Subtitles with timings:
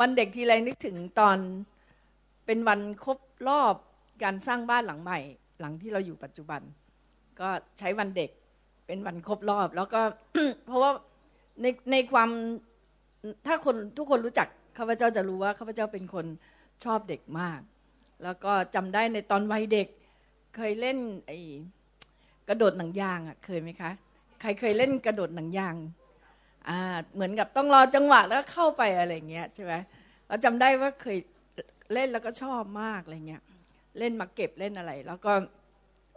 [0.00, 1.38] วันเด็กทีไรนึกถึงตอน
[2.46, 3.74] เป็นวันครบรอบ
[4.24, 5.18] การสร้างบ้านหลังใหม่
[5.60, 6.60] หลังที่เราอยู่ปัจจุบัน
[7.40, 8.30] ก็ใช้วันเด็ก
[8.86, 10.00] เป็นวันครบรอบ แล้วก็
[10.66, 10.90] เพราะว่า
[11.62, 12.30] ในในความ
[13.46, 16.26] ถ้าคนทุกคนรู้จักข้าพเจ้าจะรู้ว่าข้าพเจ้าเป็นคน
[16.84, 17.60] ชอบเด็กมาก
[18.24, 19.88] แล้วก็จำได้ในตอนวัยเด็ก
[20.56, 21.38] เคยเล่นไอ้
[22.48, 23.90] กระโดดหนังยางอะเคยไหมคะ
[24.40, 25.74] ใครเคยเล่นกระโดดหนังยาง
[27.14, 29.74] เหมือนกับต้องรอจังหวะแล้วเข้าไปอะไรเงี้ยใช่ไหม
[30.28, 31.18] เราจำได้ว่าเคย
[31.92, 33.42] เล่นแล้วก็ชอบมากอะไรเงี้ย
[33.98, 35.32] เล่นมาเก็บเล่นอะไร แล้วก็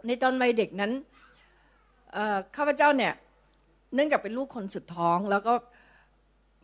[0.06, 0.92] ในตอนวัยเด็กนั้น
[2.56, 3.12] ข้าพเจ้าเนี่ย
[3.94, 5.54] เนื่องจากเป็นลูกคนสุดท้องแล้วก็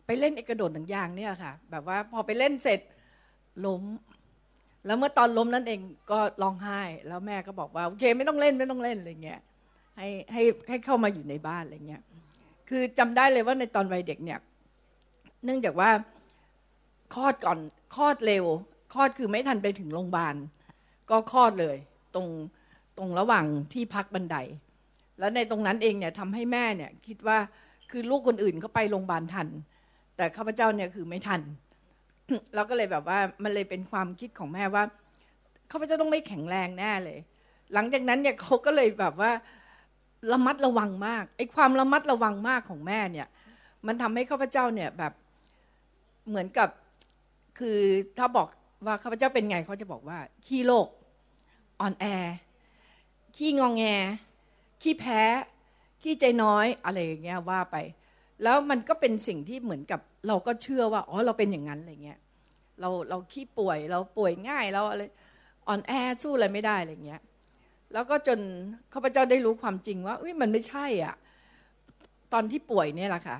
[0.05, 2.79] ไปเล่นไอ้กระโดดหนังยางเนี่ยค่ะ แบบว่าพอไปเล่นเสร็จ
[3.65, 3.83] ล้ม
[4.85, 5.79] แล้วเมื่อตอนล้มนั่นเอง
[6.11, 9.39] ก็ร้องไห้ แล้วแม่ก็บอกว่าโอเคไม่ต้องเล่นไม่ต้องเล่นอะไรเงี้ย
[9.97, 12.01] ให้ให้ให้เข้ามาอยู่ในบ้านอะไรเงี้ย
[12.69, 14.39] คือจำได้เลยว่าในตอนวัยเด็กเนี่ย
[15.45, 15.89] เนื่องจากว่า
[17.13, 17.59] คลอดก่อน
[17.95, 18.45] คลอดเร็ว
[18.93, 20.35] คลอดคือไม่ทันไปถึงโรงพยาบาล
[21.09, 21.77] ก็คลอดเลย
[22.15, 22.27] ตรง
[22.97, 24.35] ตรงระหว่างที่พักบันได
[25.19, 27.37] แล้วในตรงนั้นเองเนี่ยทำให้แม่เนี่ย คิดว่า
[27.91, 29.47] คือลูกคนอื่นเขาไปโรงพยาบาลทัน
[30.17, 31.41] แต่ข้าพเจ้าเนี่ยคือไม่ทัน
[32.55, 34.83] เราก็เลยแบบว่ามันเลยเป็นความคิดของแม่ว่า
[35.71, 37.19] ข้าพเจ้าต้องไม่แข็งแรงแน่เลย
[37.73, 39.31] หลังจากนั้นเนี่ยเขาก็เลยแบบว่า
[40.31, 43.27] ระมัดระวังมากไอ้ความระมัดระวังมากของแม่เนี่ย
[43.87, 45.13] มันทำให้ข้าพเจ้าเนี่ยแบบ
[46.27, 46.69] เหมือนกับ
[47.59, 47.79] คือ
[48.17, 48.47] ถ้าบอก
[48.85, 50.87] ว่าข้าพเจ้าเป็นไงเขาจะบอกว่าขี้โรค
[51.79, 52.05] อ่อนแอ
[53.37, 53.83] ขี้งองแง
[54.81, 55.21] ขี้แพ้
[56.01, 57.75] ขี้ใจน้อยอะไรอย่างเงี้ยว่าไป
[58.43, 62.19] แล้วมันก็เป็นสิ่งที่เหมือนกับเราก็เชื่อว่าอ๋อเราเป็นอย่างนั้นอะไรเงี้ย
[62.81, 65.01] เราเราขี้ป่วยเราป่วยง่ายเราอะไร
[65.67, 67.21] อ่อนแอสู้อะไรไม่ได้อะไรเงี้ย
[67.93, 68.39] แล้วก็จน
[68.93, 71.15] ข้าพเจ้าได้รู้ความจริงว่าอุ้ยมันไม่ใช่อะ
[72.33, 73.37] ตอนที่ป่วยเนี่ยแหละค่ะ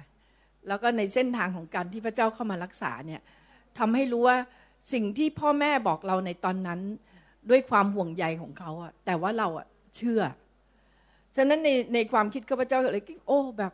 [0.67, 3.22] แล้วก็ในเส้นทางของการที่พระเจ้าเข้ามารักษาเนี่ย
[3.78, 4.38] ทำให้รู้ว่า
[4.94, 6.80] สิ่งที่พ่อแม่บอกเราในตอนนั้น
[7.50, 10.22] ด้วยความห่วงใยของเขาอะแต่ว่าเราอะเชื่อ
[11.36, 13.73] ฉะนั้นในในความคิดข้าพเจ้าเลยโอ้แบบ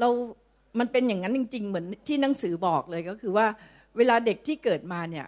[0.00, 0.08] เรา
[0.78, 3.46] มันเป็นอย่างนั้นจริง ๆ เหมือนที่หนังสือบอกเลยก็คือว่า
[3.96, 5.26] เวลาเด็กที่เกิดมาเนี่ย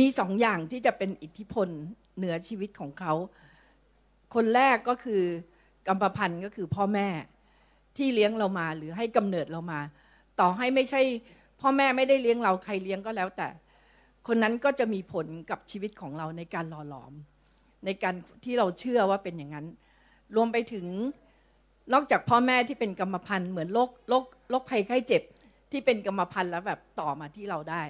[0.00, 1.68] มีสองอย่างที่จะเป็นอิทธิพล
[2.16, 3.12] เหนือชีวิตของเขา
[4.34, 5.22] คนแรกก็คือ
[5.88, 7.08] กรรมพันธ์ก็คือพ่อแม่
[7.96, 9.80] ที่เลี้ยงเรามาหรือให้กำเนิดเรามา
[10.40, 11.00] ต่อให้ไม่ใช่
[11.60, 13.48] พ่อแม่ไม่ได้เลี้ยงเราใครเลี้ยงก็แล้วแต่
[14.26, 17.12] คนนั้นก็จะมีผลกับชีวิตของเราในการหล่อหลอม
[17.84, 18.14] ในการ
[18.44, 19.66] ที่เราเชื่อว่าเป็นอย่างนั้น
[20.36, 20.86] รวมไปถึง
[21.92, 25.22] นอกจากพ่อแม่ที่เป็นกรรมพันธ์เหมือนโรคโรคโรคภัยไข้เจ็บ
[25.70, 27.82] ที่เป็นกรรมพันธ์แล้วแบบต่อมาที่เราได้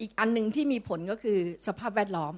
[0.00, 2.34] อีกอันหนึ่งที่มีผลก็คือสภาพแวดล้อม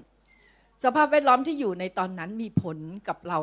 [0.84, 2.76] สภาพแวดล้อมที่อยู่ในตอนนั้นมีผล
[3.08, 3.38] กับเรา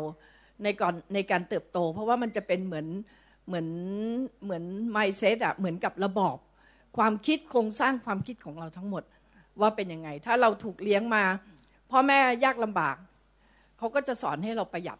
[0.63, 2.87] ในก่อนในการเติบโต เพราะว่ามันจะเป็นเหมือน
[3.47, 3.67] เหมือน
[4.43, 6.37] เหมือนไมเซ็ตอะเหมือนกับระบอบ
[6.97, 9.03] ความคิดโครงสร้างความคิดของเราทั้งหมด
[9.61, 11.23] ว่าเป็นยังไง ถ้าเราถูกเลี้ยงมา
[11.91, 12.95] พ่อแม่ยากลำบาก
[13.77, 14.99] เขาก็จะสอนให้เราประหยัด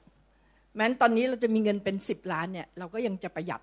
[0.75, 3.62] แม้นตอนนี้เราจะมีเงินเป็นสิบล้านเนี่ยเราก็ยังจะประหยัด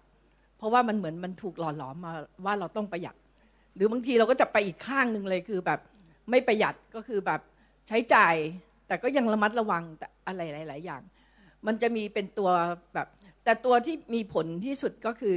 [0.58, 2.12] เพราะว่ามันเหมือนมันถูกหล่อหลอมมา
[2.44, 3.16] ว่าเราต้องประหยัด
[3.74, 5.80] หรือบางทีเราก็จะไปอีกข้างหนึ่งเลยคือแบบ
[6.30, 7.40] ไม่ประหยัดก็คือแบบ
[7.88, 8.34] ใช้จ่าย
[8.88, 9.82] แต่ก็ยังระมัดระวัง
[10.26, 11.03] อะไรหลาย ๆ อย่าง
[11.66, 12.50] มันจะมีเป็นตัว
[12.94, 13.09] แบบ
[13.44, 15.37] แต่ตัวที่มีผลที่สุดก็คือ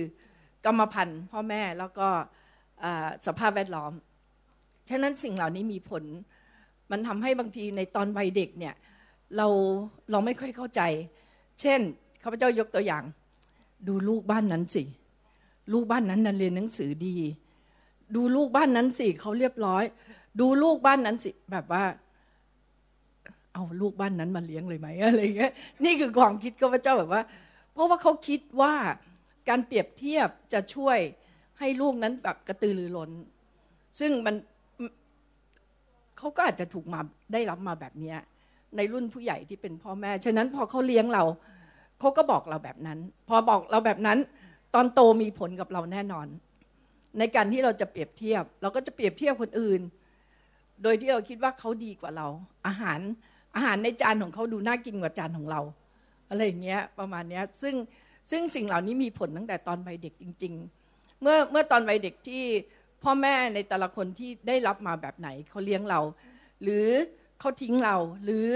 [0.66, 2.08] กรรมพันธุ์พ่อแม่แล้วก็
[3.26, 3.92] สภาพแวดล้อม
[4.90, 6.04] ฉะนั้นสิ่งเหล่านี้มีผล
[6.92, 8.76] มันทำให้บางทีในตอนวัยเด็กเนี่ย
[9.38, 9.48] เรา
[10.12, 10.82] เราไม่ค่อยเข้าใจ
[11.62, 11.80] เช่น
[12.24, 13.04] ข้าพเจ้ายกตัวอย่าง
[13.88, 14.84] ดูลูกบ้านนั้นสิ
[15.74, 17.16] ลูกบ้านนั้นนั้นเรียนหนังสือดี
[18.16, 19.84] ดูลูกบ้านนั้นสิเขาเรียบร้อย
[20.40, 21.84] ดูลูกบ้านนั้นสิแบบว่า
[23.54, 25.52] เอาลูกบ้านนั้นมาเลี้ยงเลยไหมอะไรเงี้ย
[25.86, 27.22] นี่คือความคิดก็พระเจ้าแบบว่า
[27.74, 28.74] เพราะว่าเขาคิดว่า
[29.50, 30.98] การเปรียบเทียบจะช่วย
[31.60, 33.12] ให้ลูกนั้นแบบกระตือรือร้น
[34.00, 34.36] ซึ่งมัน
[36.18, 37.00] เขาก็อาจจะถูกมา
[37.34, 38.16] ได้รับมาแบบนี้
[38.76, 41.24] ในรุ่นผู้ใหญ่ที่เป็นพ่อแม่ ฉะนั้นพอเขาเลี้ยงเรา
[42.00, 44.18] เขาก็บอกเราแบบนั้น พอบอกเราแบบนั้น
[44.76, 46.28] ตอนโตมีผลกับเราแน่นอน
[47.20, 49.82] ในการที่เราจะเปรียบเทียบ เราก็จะเปรียบเทียบคนอื่น
[50.84, 52.28] โดยที่เราคิดว่าเขาดีกว่าเรา
[52.68, 53.00] อาหาร
[53.56, 55.62] อาหารในจานของเขาดูน่ากินกว่าจานของเรา
[56.30, 57.76] อะไรอย่างเงี้ยประมาณเนี้ยซึ่ง
[58.32, 60.54] ซึ่งสิ่งเหล่านี้มีผลตั้งแต่ตอนวัยเด็กจริง
[60.88, 62.44] ๆ เมื่อเมื่อตอนวัยเด็กที่
[63.04, 66.00] พ่อแม่ในแต่ละคนที่ได้รับมาแบบไหนเขาเลี้ยงเรา
[66.64, 66.88] หรือ
[67.40, 68.48] เขาทิ้งเรา หรือ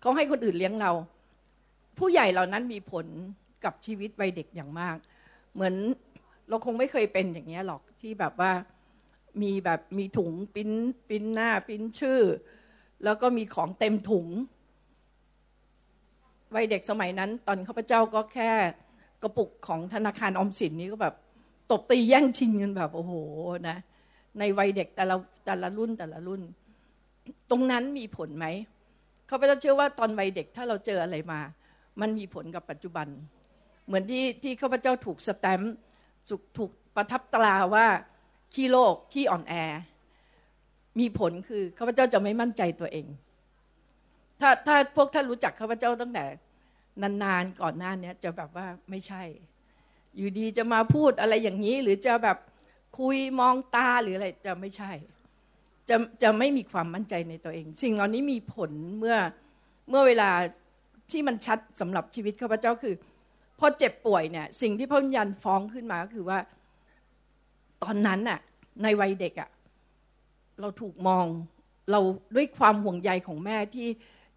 [0.00, 0.92] เขาให้คนอื่นเลี้ยงเรา
[1.98, 3.06] ผู้ใหญ่เหล่านั้นมีผล
[3.64, 4.96] กับชีวิตวัยเด็กอย่างมาก
[5.54, 5.74] เหมือน
[6.48, 8.52] เราคงไม่เคยเป็นอย่างเงี้ยหรอกที่แบบว่า
[9.42, 10.70] มีแบบมีถุงปิ้น
[11.08, 12.20] ปิ้นหน้าปิ้นชื่อ
[13.04, 14.26] แล้วก็มีของเต็มถุง
[16.54, 18.50] วัยเด็กสมัยนั้น ตอนข้าพเจ้าก็แค่
[19.22, 21.14] กระปุกของธนาคารอมสินนี้ก็แบบ
[21.70, 23.12] ตบตีแย่งชิงกันแบบ โอ้โห
[23.68, 23.76] นะ
[24.38, 25.16] ในวัยเด็กแต่ละ
[25.46, 26.42] แต่ละรุ่นแต่ละรุ่น
[27.50, 28.46] ตรงนั้นมีผลไหม
[29.26, 31.40] เขาพเจ้าเชื่อว่าตอนวัยเด็กถ้าเราเจออะไรมา
[32.00, 33.06] มันมีผลกับปัจจุบัน
[33.86, 35.74] เหมือนที่ที่ข้าพเจ้าถูกสแตมป์
[36.58, 37.86] ถูกประทับตราว่า
[38.54, 39.54] ขี้โลกขี้อ่อนแอ
[41.00, 43.06] มีผลคือข้าพเจ้าจะไม่มั่นใจตัวเอง
[44.40, 46.24] ถ้าถ้าพวกท่านรู้จักข้าพเจ้าตั้งแต่
[47.02, 49.22] นานๆก่อนหน้านี้จะแบบว่าไม่ใช่
[50.16, 52.38] อยู่ดีจะมาพูดอะไรอย่างนี้ หรือจะแบบ
[52.98, 54.92] คุยมองตาหรืออะไรจะไม่ใช่
[55.88, 59.16] จะจะไม่มีความมั่นใจในตัวเอง สิ่งเหล่านี้มีผลเมื่อ
[59.90, 60.30] เมื่อเวลา
[61.10, 62.94] ที่มันชัดสำหรับชีวิตข้าพเจ้าคือ
[63.58, 66.38] พอเจ็บป่วยเนี่ยสิ่งที่พระวิญญาณฟ้องขึ้นมาก็คือว่า
[67.82, 68.40] ตอนนั้นน่ะ
[68.82, 69.48] ในวัยเด็กอะ่ะ
[70.60, 71.26] เราถูกมอง
[71.90, 72.00] เรา
[72.36, 73.88] ด้วยความห่วงใยของแม่ที่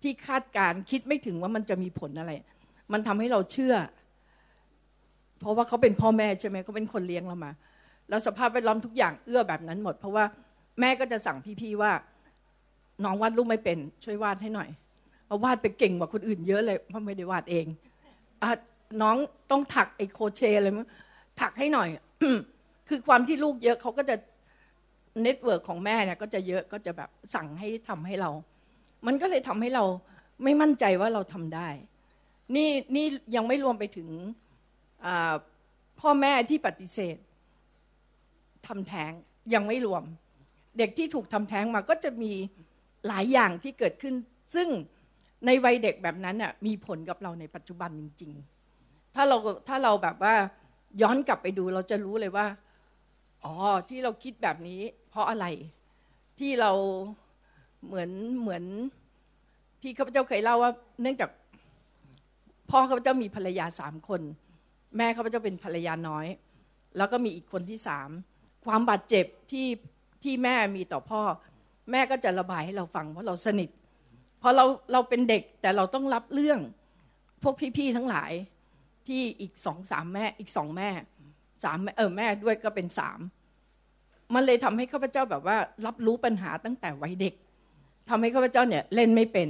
[0.01, 2.31] ที่คาดการคิดไม่ถึงว่ามันจะมีผลอะไร
[2.94, 3.75] มันทำให้เราเชื่อ
[5.42, 7.51] เพราะว่าเขาเป็นพ่อแม่ใช่ไหมเขาเป็นคนเลี้ยงเรามา
[8.10, 10.25] แล้วสภาพแวดล้อมทุกอย่างเอื้อแบบนั้นหมด เพราะว่า
[10.80, 11.92] แม่ก็จะสั่งพี่ๆว่า
[13.04, 14.69] น้องวาดรูปไม่เป็น ช่วยวาดให้หน่อย
[15.27, 17.66] เอาวาดไปเก่งกว่าคนอื่นเยอะเลยเพราะไม่ได้วาดเอง
[18.44, 18.45] อ
[19.01, 19.16] น้อง
[19.51, 20.88] ต้องถักไอ้โครเชต์อะไรมั้ง
[21.42, 21.89] ถักให้หน่อย
[22.88, 24.16] คือความที่ลูกเยอะเขาก็จะ
[25.24, 28.30] network ของแม่เนี่ยก็จะเยอะก็จะแบบสั่งให้ทำให้เรา
[29.08, 29.86] มันก็เลยทำให้เรา
[30.44, 31.70] ไม่มั่นใจว่าเราทำได้
[32.56, 34.10] นี่นี่ยังไม่รวมไปถึง
[36.00, 37.18] พ่อแม่ที่ปฏิเสธ
[38.68, 39.12] ทำแท้ง
[39.54, 40.04] ยังไม่รวม
[40.78, 42.32] เด็กที่ถูกทำแท้งมาก็จะมี
[43.08, 44.16] หลายอย่างที่เกิดขึ้น
[44.56, 44.68] ซึ่ง
[45.46, 48.32] ในวัยเด็กแบบนั้นน่ะมีผลกับเราในปัจจุบันจริง
[48.74, 50.36] ๆ ถ้าเราถ้าเราแบบว่า
[51.02, 52.46] ย้อนกลับไปดูเราจะรู้เลยว่า
[53.46, 53.54] อ๋อ
[53.90, 55.46] ที่เราคิดแบบนี้ เพราะอะไร
[56.40, 56.72] ที่เรา
[57.86, 58.10] เหมือน
[58.40, 58.64] เหมือน
[59.82, 60.72] ที่ข้าพเจ้าเคยเล่าว่า
[61.02, 61.30] เนื่องจาก
[62.70, 64.22] พ่อข้าพเจ้ามีภรรยาสามคน
[64.98, 66.26] แม่ข้าพเจ้าเป็นภรรยาน้อย
[66.98, 68.10] แล้วก็มีอีกคนที่สาม
[68.66, 69.68] ความบาดเจ็บที่
[70.24, 71.22] ที่แม่มีต่อพ่อ
[71.92, 73.70] แม่ก็จะระบายให้เราฟังเพราะเราสนิท
[74.42, 76.60] พอเราเราเป็นเด็กแต่เราต้องรับเรื่อง
[77.44, 78.32] พวกพี่ๆทั้งหลาย
[79.08, 80.90] ที่อีกสองสามแม่อีกสองแม่
[81.64, 83.20] สามเออแม่ด้วยก็เป็นสาม
[84.34, 87.34] มันเลยทำให้ข้าพเจ้าแบบว่า รับรู้ปัญหาตั้งแต่วัยเด็ก
[88.10, 89.50] ทำให้ข้าพเจ้าเนี่ยเล่นไม่เป็น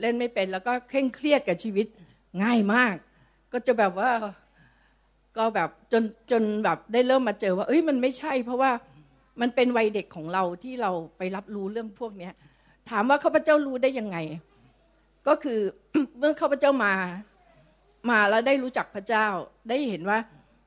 [0.00, 1.86] เล่นไม่เป็น แล้วก็เคร่งเครียดกับชีวิต
[2.42, 2.94] ง่ายมาก
[3.52, 4.10] ก็จะแบบว่า
[5.36, 8.70] ก็แบบจนจนแบบได้เริ่มมาเจอว่า เอ้ยมันไม่ใช่ เพราะว่า
[9.40, 12.32] มันเป็นวัยเด็กของเราที่เราไปรับรู้เรื่องพวกเนี้ย
[12.90, 14.16] ถามว่าข้าพเจ้ารู้ได้ยังไง
[15.28, 15.60] ก็คือ
[16.18, 16.94] เมื่อข้าพเจ้ามา
[18.10, 19.26] มาแล้วได้รู้จักพระเจ้า
[19.68, 20.18] ได้เห็นว่า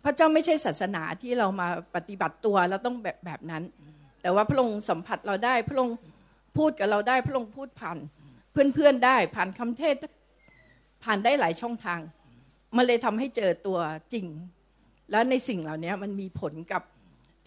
[0.04, 3.64] พระเจ้าไม่ใช่ศาสนาที่เรามาปฏิบัติตัวแล้วต้องแบบแบบนั้น
[4.22, 5.96] แต่ว่าพระองค์สัมผัสเราได้พระองค์
[6.58, 7.98] พูดกับเราได้พระองค์พูดผ่าน
[8.52, 9.96] เพื่อนๆได้ผ่านคำเทศ
[11.04, 12.00] ผ่านได้หลายช่องทาง
[12.78, 13.80] มันเลยทำให้เจอตัว
[14.14, 14.26] จริง
[15.12, 16.84] แล้วในสิ่งเหล่านี้มันมีผลกับ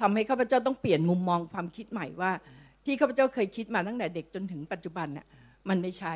[0.00, 2.32] ทำให้ข้าพเจ้าต้องเปลี่ยนมุมมองความคิดใหม่ว่า
[2.85, 5.26] ที่ข้าพเจ้าเคยคิดมาตั้งแต่เด็กจนถึงปัจจุบันเนี่ย
[5.69, 6.14] มันไม่ใช่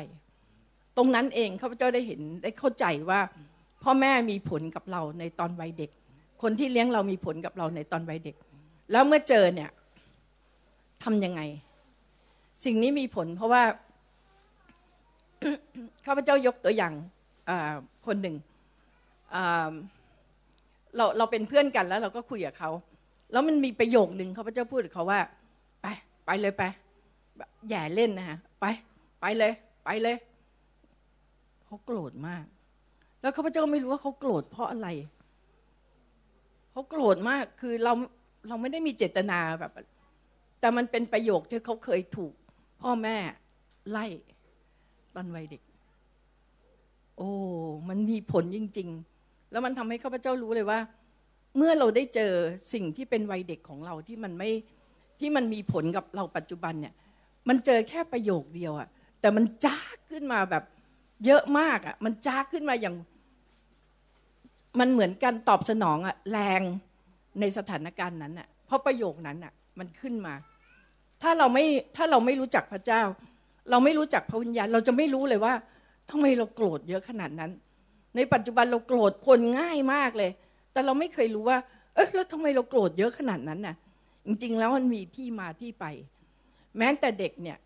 [0.97, 3.19] ตรงนั้นเองข้าพเจ้าได้เห็นได้เข้าใจว่า
[3.83, 5.91] พ่อแม่มีผลกับเราในตอนวัยเด็ก
[6.41, 8.35] คนที่เลี้ยงเรามีผลกับเราในตอนวัยเด็ก
[8.91, 9.69] แล้วเมื่อเจอเนี่ย
[11.03, 11.41] ทำยังไง
[12.65, 13.63] สิ่งนี้มีผล เพราะว่า
[16.05, 16.93] ข้าพเจ้ายกตัวอย่าง
[18.05, 18.35] คนหนึ่ง
[20.95, 22.69] เราเราเป็นเพื่อนกันแล้ว เราก็คุยกับเขา
[23.31, 25.19] แล้วมันมีประโยคหนึ่งเขาพเจ้าพูดกับเขาว่า
[25.81, 25.85] ไป
[26.25, 26.63] ไปเลยไป
[27.69, 28.65] อย่าเล่นนะฮะไป
[29.21, 29.51] ไปเลย
[29.85, 30.15] ไปเลย
[31.65, 32.43] เขาโกรธมาก
[33.21, 34.87] แล้วข้าพเจ้าไม่รู้ว่าเขาโกรธเพราะอะไร
[36.71, 37.93] เขาโกรธมากคือเรา
[38.47, 39.71] เราไม่ได้มีเจตนาแบบ
[40.59, 42.33] แต่มันเป็นประโยคที่เขาเคยถูก
[42.81, 43.17] พ่อแม่
[43.89, 44.05] ไล่
[45.15, 45.61] ตอนวัยเด็ก
[47.17, 47.29] โอ้
[47.89, 50.79] มันมีผลจริง ๆ แล้วมันทำให้ข้าพเจ้ารู้เลยว่า
[51.57, 52.31] เมื่อเราได้เจอ
[52.73, 54.49] สิ่งที่เป็นวัยเด็กของเราที่มันไม่
[55.19, 56.93] ที่มันมีผลกับเราปัจจุบันเนี่ย
[57.49, 58.87] มันเจอแค่ประโยคเดียวอะ
[59.21, 59.77] แต่มันจ้า
[60.09, 60.63] ขึ้นมาแบบ
[61.25, 62.95] เยอะมากอะมันจ้าขึ้นมาอย่าง
[64.79, 66.61] มันเหมือนการตอบสนองอะแรง
[67.39, 70.33] ในสถานการณ์นั้นอะเพราะประโยคนั้นอะมันขึ้นมา
[71.21, 73.01] ถ้าเราไม่ถ้าเราไม่รู้จักพระเจ้า
[73.69, 75.53] เราไม่รู้จักพระวิญญาณ เราจะไม่รู้เลยว่า
[76.09, 77.51] ทำไมเราโกรธเยอะขนาดนั้น
[78.15, 80.31] ในปัจจุบันเราโกรธคนง่ายมากเลย
[80.71, 81.57] แต่เราไม่เคยรู้ว่า
[81.95, 83.75] เออแล้วทำไมเราโกรธเยอะขนาดนั้นน่ะ
[84.25, 85.85] จริง ๆ แล้วมันมีที่มาที่ไป
[86.77, 87.57] แม้แต่เด็กเนี่ย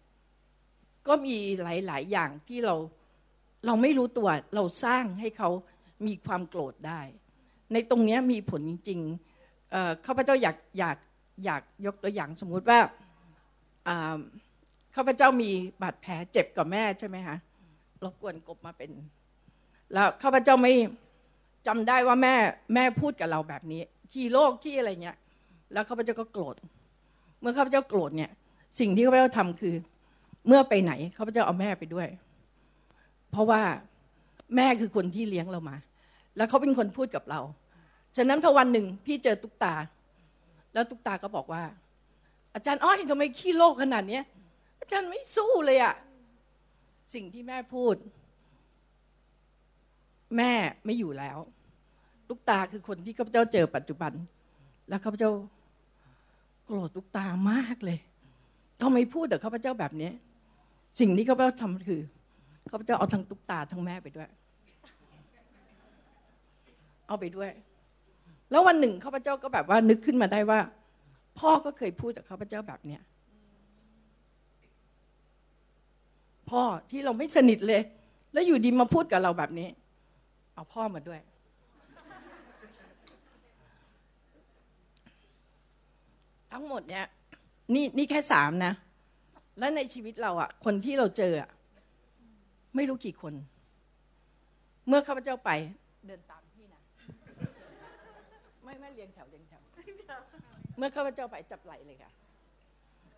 [1.08, 2.76] ก็มีหลาย ๆ อย่างที่เรา
[3.66, 5.50] เราไม่รู้ตัวเราสร้างให้เขา
[6.08, 7.02] มีความโกรธได้
[7.74, 10.98] ในตรงนี้มีผลจริงๆข้าพเจ้าอยากอยาก
[11.46, 12.80] อยากยกตัวอย่างสมมุติว่า
[14.96, 15.50] ข้าพเจ้ามี
[15.82, 17.38] บาดแผลเจ็บกับแม่ใช่ไหมคะ
[18.04, 18.92] รบกวนกบมาเป็น
[19.94, 20.74] แล้วข้าพเจ้าไม่
[21.68, 22.36] จำได้ว่าแม่
[22.74, 23.82] แม่พูดกับเราแบบนี้
[24.14, 25.18] ขี้โลกขี้อะไรเงี้ย
[25.74, 26.56] แล้วข้าพเจ้าก็โกรธ
[27.40, 28.32] เมื่อข้าพเจ้าโกรธเนี่ย
[28.80, 29.76] สิ่งที่ข้าพเจ้าทำคือ
[30.48, 32.08] เมื่อไปไหนข้าพเจ้าเอาแม่ไปด้วย
[33.32, 33.62] เพราะว่า
[34.56, 35.76] แม่คือคนที่เลี้ยงเรามา
[36.38, 37.40] แล้วเขาเป็นคนพูดกับเรา
[38.18, 39.74] ฉะนั้นพอวันหนึ่งพี่เจอตุ๊กตา
[40.74, 41.64] แล้วตุ๊กตาก็บอกว่า
[42.56, 44.20] อาจารย์อ้อยทำไมขี้โลกขนาดนี้
[44.80, 45.96] อาจารย์ไม่สู้เลยอะ
[47.14, 47.96] สิ่งที่แม่พูด
[50.38, 50.52] แม่
[50.86, 51.38] ไม่อยู่แล้ว
[52.30, 54.14] ตุ๊กตาคือคนที่ข้าพเจ้าเจอปัจจุบัน
[54.90, 55.32] แล้วข้าพเจ้า
[56.66, 58.00] โกรธตุ๊กตามากเลย
[58.82, 60.12] ทำไมพูดแต่ข้าพเจ้าแบบนี้
[61.00, 62.02] สิ่งที่ข้าพเจ้าทำคือ
[62.72, 64.30] ข้าพเจ้าเอาทั้งตุ๊กตาทั้งแม่ไปด้วย
[67.08, 67.52] เอาไปด้วย
[68.52, 70.60] แล้ววันหนึ่งข้าพเจ้าก็แบบว่านึกขึ้นมาได้ว่า
[71.40, 73.02] พ่อก็เคยพูดกับข้าพเจ้าแบบเนี้ย
[76.50, 77.82] พ่อที่เราไม่สนิทเลย
[78.34, 79.68] แล้วอยู่ดีมาพูดกับเราแบบนี้
[80.54, 81.20] เอาพ่อมาด้วย
[86.52, 87.06] ทั้งหมดเนี่ย
[87.74, 88.74] นี่นี่แค่สามนะ
[89.60, 91.50] และในชีวิตเราอะคนที่เราเจออะ
[92.76, 93.34] ไม่รู้กี่คน
[94.88, 95.52] เมื่อข้าพเจ้าไป
[96.08, 96.35] เดินตาม
[98.76, 99.62] ไม่ไม่เรียงแถวเรียงแถว
[100.78, 102.12] เมื่อข้าพเจ้าไปจับไหลเลยค่ะ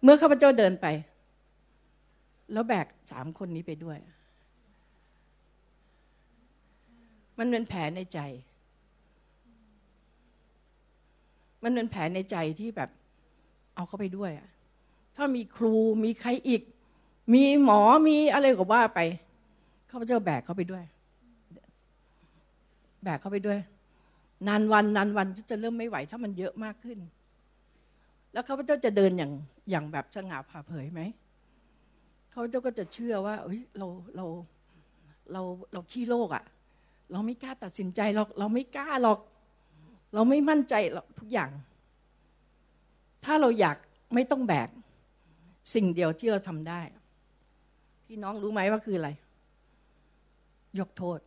[0.03, 0.87] เมื่อข้าพเจ้าเดินไป
[2.53, 3.97] แล้วแบกสามคนนี้ไปด้วย
[7.37, 8.19] มันเป็นแผลในใจ
[11.63, 12.89] มันเป็นแผลในใจที่แบบ
[13.75, 14.49] เอาเขาไปด้วยอะ
[15.15, 16.61] ถ้ามีครูมีใครอีก
[17.33, 18.99] มีหมอมีอะไรก็ว่าไป
[19.91, 20.83] ข้าพเจ้าแบกเขาไปด้วย
[23.03, 23.59] แบกเขาไปด้วย
[24.47, 26.99] นานวันนานวันก็จะเริ่มไม่ไหว ถ้ามันเยอะมากขึ้น
[28.33, 29.31] แล้วข้าพเจ้าจะเดินอย่าง
[29.71, 31.01] อย่างแบบสง่าผ่าเผยไหม
[32.33, 34.25] ข้าพเจ้าก็จะเชื่อว่าเฮ้ยเราเรา
[35.31, 35.41] เรา
[35.73, 36.43] เราขี้โลกอะ่ะ
[37.11, 39.19] เราไม่กล้าตัดสินใจเราเราไม่กล้าหรอก
[40.13, 41.49] เราไม่มั่นใจหรอกทุกอย่าง
[43.25, 43.77] ถ้าเราอยาก
[44.13, 44.69] ไม่ต้องแบก
[45.73, 46.81] สิ่งเดียวที่เราทำได้
[48.05, 49.09] พี่น้องรู้ไหมว่าคืออะไร
[50.79, 51.19] ยกโทษ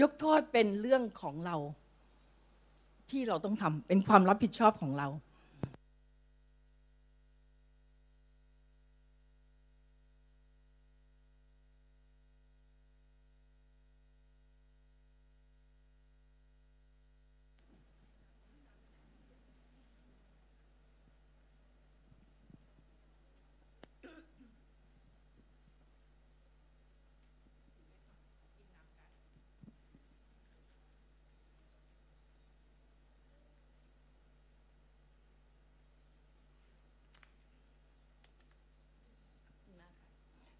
[0.00, 1.56] ยกโทษเป็นเรื่องของเรา
[3.10, 5.08] ที่เราต้องทำเป็นความรับผิดชอบของเรา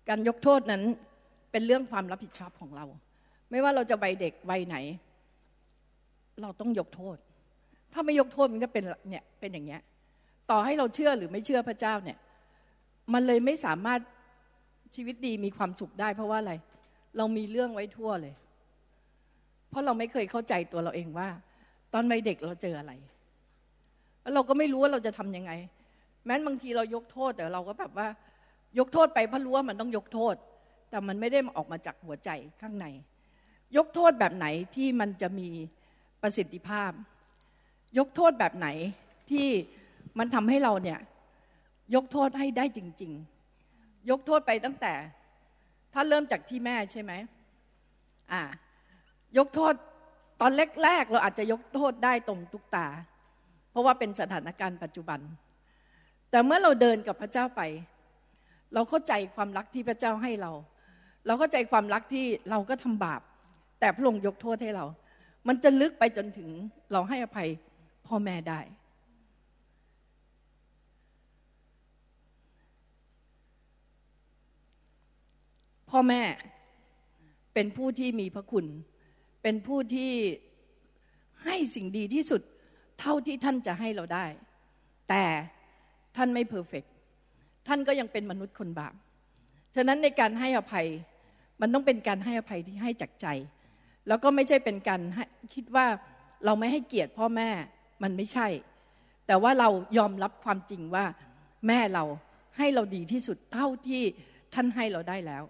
[0.09, 0.83] การยกโทษนั้น
[1.51, 2.85] เป็นเรื่องความรับผิดชอบของเรา
[3.51, 4.77] ไม่ว่าเราจะวัยเด็กวัยไหน
[6.43, 7.17] เราต้องยกโทษ
[7.93, 9.83] ถ้าไม่ยกโทษมันจะเป็นเนี่ยเป็นอย่างเงี้ย
[10.51, 12.19] ต่อให้เราเชื่อหรือไม่เชื่อพระเจ้าเนี่ย
[13.13, 14.01] มันเลยไม่สามารถ
[14.95, 16.53] ชีวิตดีมีความสุขได้ เพราะว่าอะไร
[17.17, 18.35] เรามีเรื่องไว้ทั่วเลย
[19.71, 21.29] เพราะเราไม่เคยเข้าใจตัวเราเองว่า
[21.93, 22.93] ตอนวัยเด็กเราเจออะไร
[24.23, 25.53] แล้วเราก็ไม่รู้ว่าเราจะทํำยังไง
[26.27, 28.09] แม้บางทีเรายกโทษแต่เราก็แบบว่า
[28.79, 30.35] ยกโทษไปเพราะรู้ว่ามันต้องยกโทษ
[30.91, 32.31] แต่มันไม่ได้ออกมาจากหัวใจ
[32.61, 32.87] ข้างใน
[33.77, 34.47] ยกโทษแบบไหน
[34.77, 35.49] ที่มันจะมี
[36.23, 36.91] ประสิทธิภาพ
[37.99, 38.69] ยกโทษแบบไหน
[39.31, 39.49] ที่
[40.19, 41.01] มันทำให้เราเนี่ย
[41.95, 43.13] ยกโทษให้ได้จริง
[43.61, 44.95] ๆ ยกโทษไปตั้งแต่
[45.93, 47.13] ถ้าเริ่มจากที่แม่ใช่ไหม
[48.33, 48.43] อ่า
[49.39, 49.75] ยกโทษ
[50.41, 52.87] ตอนแรกๆเราอาจจะยกโทษได้ตรงตุกตา
[53.71, 55.21] เพราะว่าเป็นสถานการณ์ปัจจุบัน
[56.31, 57.63] แต่เมื่อเราเดินกับพระเจ้าไป
[58.75, 60.53] เราเข้าใจความรักที่พระเจ้าให้เรา
[61.27, 63.21] เราเข้าใจความรักที่เราก็ทำบาป
[63.81, 64.85] แต่พระองค์ยกโทษให้เรา
[65.49, 66.51] มันจะลึกไปจนถึง
[66.93, 67.49] เราให้อภัย
[68.07, 68.61] พ่อแม่ได้
[75.91, 76.23] พ่อแม่
[77.55, 78.67] เป็นผู้ที่มีพระคุณ
[79.43, 80.13] เป็นผู้ที่
[81.45, 82.43] ให้สิ่งดีที่สุด
[83.01, 84.27] เท่าที่ท่านจะให้เราได้
[85.09, 85.25] แต่
[86.17, 86.85] ท่านไม่เพอร์เฟก
[87.67, 88.95] ท่านก็ยังเป็นมนุษย์คนบาป
[89.75, 90.87] ฉะนั้นในการให้อภัย
[91.61, 93.27] มันต้องเป็นการให้อภัยที่ให้จากใจ
[94.09, 95.01] แล้วก็ไม่ใช่เป็นการ
[95.55, 95.87] คิดว่า
[96.45, 97.49] เราไม่ให้เกียรติพ่อแม่
[98.03, 98.49] มันไม่ใช่
[99.27, 99.69] แต่ว่าเรา
[99.99, 101.05] ยอมรับความจริงว่า
[101.67, 102.05] แม่เรา
[102.57, 104.03] ให้เราดีที่สุดเท่าที่
[104.55, 105.43] ท่านให้เราได้แล้ว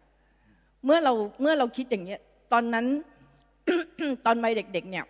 [0.85, 2.21] เมื่อเราเมื่อเราคิดอย่างเนี้ย
[2.53, 2.87] ตอนนั้น
[4.27, 5.05] ตอนวัยเด็ก ๆ เนี่ย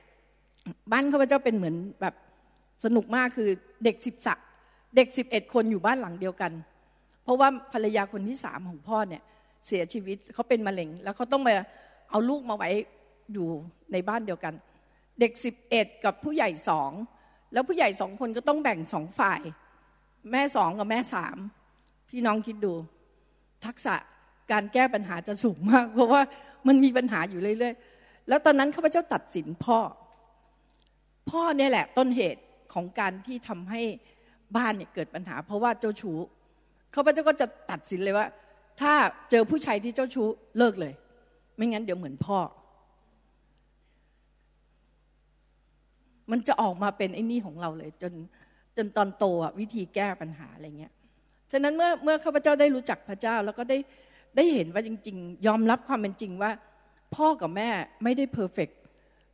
[0.93, 2.15] บ้านข้าพเจ้าเป็นเหมือนแบบ
[2.85, 3.49] สนุกมากคือ
[3.85, 4.35] เด็กสิบสะ
[4.97, 6.53] เด็กสิบเอ็ดคนอยู่บ้านหลังเดียวกัน
[7.27, 9.23] เพราะว่าภรรยาคนที่สามของพ่อเนี่ย
[9.67, 11.55] เสียชีวิตเขาเป็นมะเร็ง แล้วเขาต้องมา
[12.11, 12.71] เอาลูกมาไว้
[13.33, 13.49] อยู่
[13.93, 14.55] ในบ้านเดียวกัน
[15.21, 16.91] เด็กสิบเอ็ดกับผู้ใหญ่สอง
[17.53, 19.41] แล้วผู้ใหญ่สองคนก็ต้องแบ่งสองฝ่าย
[20.33, 21.37] แม่สองกับแม่สาม
[22.11, 22.73] พี่น้องคิดดู
[23.65, 23.95] ทักษะ
[24.53, 26.23] การแก้ปัญหาจะสูงมาก เพราะว่า
[26.67, 29.79] มันมีปัญหาอยู่เรื่อยๆ แล้วตอนนั้นข้าพเจ้าตัดสินพ่อ
[31.31, 32.43] พ่อเนี่ยแหละต้นเหตุ
[32.75, 33.83] ของการที่ทำให้
[34.57, 36.19] บ้านเนี่ยเกิดปัญหา เพราะว่าเจ้าชู้
[36.97, 38.27] ข้าพเจ้าก็จะตัดสินเลยว่า
[38.81, 38.93] ถ้า
[39.31, 40.27] เจอผู้ชายที่เจ้าชู้
[40.59, 40.95] เลิกเลย
[41.57, 42.39] ไม่งั้นเดี๋ยวเหมือนพ่อ
[46.31, 48.13] มันจะออกมาเป็นไอ้นี่ของเราเลย จน
[48.77, 50.93] จนตอนโตอะวิธีแก้ปัญหาอะไรเงี้ย
[51.53, 53.79] ฉะนั้นเมื่อเมื่อข้าพเจ้าได้รู้จักพระเจ้า แล้วก็ได้
[54.37, 56.51] ได้เห็นว่าจริง ๆ ยอมรับความเป็นจริงว่า
[57.17, 57.71] พ่อกับแม่
[58.05, 58.69] ไม่ได้ perfect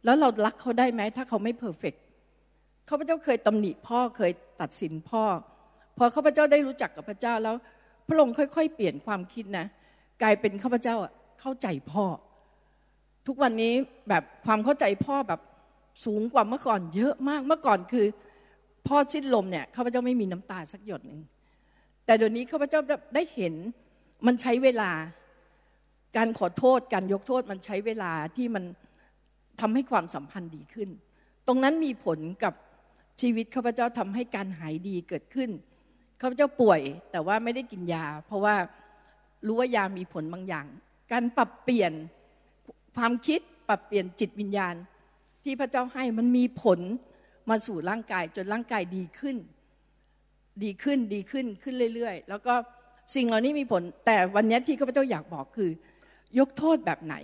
[0.04, 1.94] แล้วเรารักเขาได้ไหมถ้าเขาไม่ perfect
[2.88, 5.22] ข้าพเจ้าเคยตำหนิพ่อเคยตัดสินพ่อ
[5.98, 7.56] พอข้าพเจ้าได้รู้จักกับพระเจ้าแล้ว
[8.06, 9.66] พระองค์ค่อย ๆ เปลี่ยนความคิดนะ
[10.22, 10.96] กลายเป็นข้าพเจ้า
[11.40, 12.04] เข้าใจพ่อ
[13.26, 13.72] ทุกวันนี้
[14.08, 15.40] แบบความเข้าใจพ่อแบบ
[16.04, 18.06] สูงกว่าเมื่อก่อนเยอะมากเมื่อก่อนคือ
[18.88, 21.20] พ่อสิ้นลมเนี่ยข้าพเจ้าไม่มีน้ำตาสักหยดหนึ่ง
[22.06, 22.80] แต่เดี๋ยวนี้ข้าพเจ้า
[23.14, 23.54] ได้เห็น
[24.26, 24.90] มันใช้เวลา
[26.16, 28.64] การขอโทษการยกโทษมันใช้เวลาที่มัน
[29.60, 30.88] ทำให้ความสัมพันธ์ดีขึ้น
[31.46, 32.54] ตรงนั้นมีผลกับ
[33.20, 35.50] ชีวิตข้าพเจ้าทำให้การหายดีเกิดขึ้น
[36.22, 36.80] ข้าพเจ้าป่วย
[37.12, 38.54] แต่ว่าไม่ได้กินยา เพราะว่า
[39.46, 40.66] รู้ว่ายามีผลบางอย่าง
[41.12, 41.92] การปรับเปลี่ยน
[42.96, 44.74] ความคิดปรับเปลี่ยนจิตวิญญาณ
[45.44, 46.80] ที่พระเจ้าให้มันมีผล
[47.50, 49.36] มาสู่ร่างกาย จนร่างกายดีขึ้น
[50.62, 52.54] ดีขึ้นดีขึ้นขึ้นเรื่อยๆ แล้วก็
[53.14, 55.70] สิ่งเหล่านี้มีผล แต่วันนี้ที่ข้าพเจ้าอยากบอกคือ
[56.38, 57.16] ยกโทษแบบไหน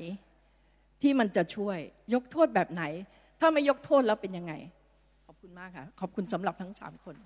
[1.03, 1.79] ที่มันจะช่วย
[2.15, 2.83] ยกโทษแบบไหน
[3.41, 4.53] ถ้าไม่ยกโทษแล้วเป็นยังไง
[5.27, 7.17] ขอบคุณมากค่ะ ขอบคุณสำหรับทั้งสามคน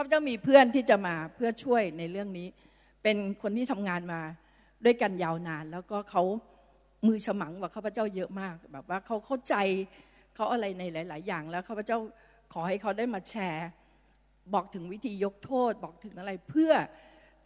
[0.00, 2.48] ข้าพเจ้ามีเพื่อนที่จะมาเพื่อช่วยในเรื่องนี้
[3.02, 4.20] เป็นคนที่ทำงานมา
[4.84, 6.22] ด้วยกันยาวนาน แล้วก็เขา
[7.06, 9.54] มือฉมังกว่าข้าพเจ้าเยอะมาก แบบว่าเขาเข้าใจ
[10.34, 11.98] เขาอะไรในหลาย ๆ อย่าง แล้วข้าพเจ้า
[12.52, 13.68] ขอให้เขาได้มาแชร์
[14.54, 16.72] บอกถึงวิธียกโทษ บอกถึงอะไรเพื่อ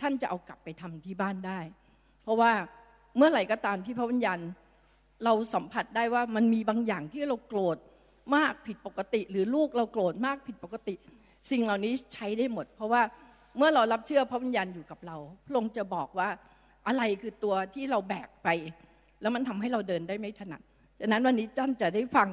[0.00, 1.60] ท่านจะเอากลับไปทำที่บ้านได้
[2.22, 2.52] เพราะว่า
[3.16, 4.38] เมื่อไหร่ก็ตามที่พระวิญญาณ
[5.24, 7.76] เราสัมผัสได้ว่ามันมีบางอย่างที่เราโกรธ
[8.36, 10.96] มากผิดปกติ หรือลูกเราโกรธมากผิดปกติ
[11.50, 13.02] สิ่งเหล่านี้ใช้ได้หมด เพราะว่า
[13.56, 16.28] เมื่อเรารับเชื่อพระวิญญาณอยู่กับเรา พระองค์จะบอกว่า
[16.86, 18.48] อะไรคือตัวที่เราแบกไป
[19.20, 20.62] แล้วมันทำให้เราเดินได้ไม่ถนัด
[21.00, 22.28] ฉะนั้นวันนี้จ้านจะได้ฟัง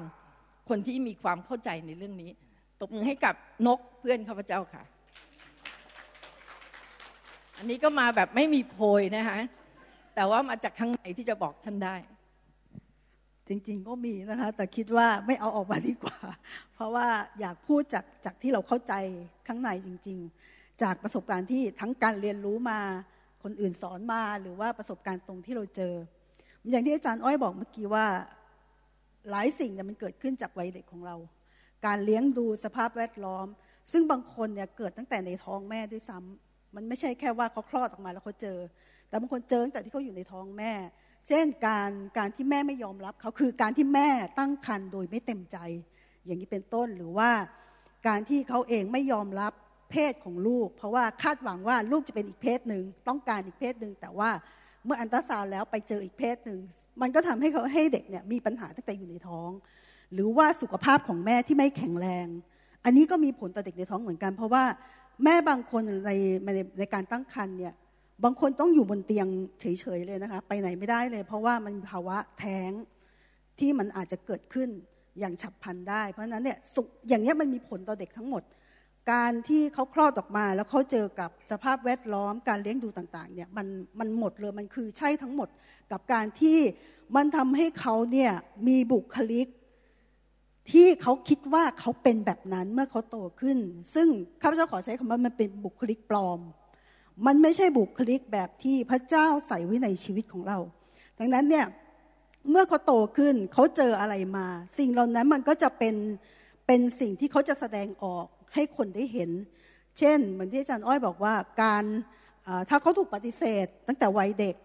[0.70, 2.32] คนที่มีความเข้าใจในเรื่องนี้
[2.80, 3.36] ตบมือให้กับ
[3.68, 4.84] นกเพื่อนข้าพเจ้าค่ะ
[7.58, 9.40] อันนี้ก็มาแบบไม่มีโพยนะคะ
[10.16, 11.96] แต่ว่ามาจากข้างในที่จะบอกท่านได้
[13.50, 16.20] จริงๆก็มีนะคะ แต่คิดว่าไม่เอาออกมาดีกว่า
[16.74, 17.08] เพราะว่า
[17.40, 18.94] อยากพูดจากจากที่เราเข้าใจ
[19.48, 22.80] ข้างในจริง ๆ จากประสบการณ์ที่ทั้งการเรียนรู้มา
[23.44, 25.94] คนอื่นสอนมาหรือว่าประสบการณ์ตรงที่เราเจอ
[26.70, 28.06] อย่างที่อาจารย์อ้อยบอกเมื่อกี้ว่า
[29.30, 31.16] หลายสิ่งเนี่ยมันเกิดขึ้นจากวัยเด็กของเรา
[31.86, 33.48] การเลี้ยงดูสภาพแวดล้อม
[33.92, 38.60] ซึ่งบางคนเนี่ยเกิดตั้งแต่ในท้องแม่ด้วยซ้ำมันไม่ใช่แค่ว่าเขาคลอดออกมาแล้วเขาเจอ
[39.10, 40.72] แต่บางคนเจอตั้งแต่ที่เขาอยู่ในท้องแม่
[41.28, 45.58] เช่นการการที่แม่ไม่ยอมรับเขาคือการที่แม่ตั้งครรภ์โดยไม่เต็มใจ
[46.26, 47.32] อย่างนี้เป็นต้นหรือว่า
[48.08, 49.54] การที่เขาเองไม่ยอมรับ
[49.92, 54.30] เพศของลูก เพราะว่าคาดหวังว่าลูกจะเป็นอีกเพศหนึ่งต้องการอีกเพศหนึ่งแต่ว่า
[54.86, 56.60] เมื่ออันตราซาวแล้วไปเจออีกเพศหนึ่ง
[57.02, 59.50] มันก็ทำให้เขาให้เด็กเนี่ยมีปัญหาตั้งแต่อยู่ในท้อง
[60.14, 62.28] หรือว่าสุขภาพของแม่ที่ไม่แข็งแรง
[62.86, 64.64] อันนี้ก็มีผลต่อเด็กในท้องเหมือนกัน เพราะว่า
[65.24, 66.12] แม่บางคนใน
[66.46, 67.74] ในในการตั้งครรภ์เนี่ย
[68.24, 69.28] บางคนต้องอยู่บนเตียง
[69.60, 69.66] เฉ
[69.98, 72.72] ยๆเลยนะคะ ไปไหนไม่ได้เลย เพราะว่ามันภาวะแท้ง
[73.60, 74.70] ที่มันอาจจะเกิดขึ้น
[75.20, 76.58] อย่างฉับพลันได้ เพราะฉะนั้นเนี่ย
[77.10, 78.44] อย่างนี้มันมีผลต่อเด็กทั้งหมด
[79.12, 83.68] การที่เขาคลอดออกมา แล้วเขาเจอกับสภาพแวดล้อมการเลี้ยงดูต่างๆเนี่ยมัน
[84.00, 85.50] มันหมดเลยมันคือใช่ทั้งหมด
[85.92, 86.58] กับการที่
[87.16, 88.32] มันทำให้เขาเนี่ย
[88.68, 89.48] มีบุคลิก
[90.72, 93.58] ที่เขาคิดว่าเขาเป็นแบบนั้นเมื่อเขาโตขึ้น
[93.96, 94.08] ซึ่ง
[94.42, 96.40] ข้าพเจ้าขอใช้คำว่ามันเป็นบุคลิกปลอม
[97.26, 100.58] มันไม่ใช่บุคลิกแบบที่พระเจ้าใส่ไว้ในชีวิตของเรา
[101.20, 101.66] ดังนั้นเนี่ย
[102.50, 105.96] เมื่อเขาโตขึ้นเขาเจออะไรมา สิ่งเหล่านั้นมันก็จะเป็น
[106.68, 109.32] เป็นสิ่งที่เขาจะแสดงออกให้คนได้เห็น
[110.00, 111.84] เช่น เหมือนที่อาจารย์อ้อยบอกว่าการ
[112.70, 114.56] ถ้าเขาถูกปฏิเสธ ตั้งแต่วัยเด็ก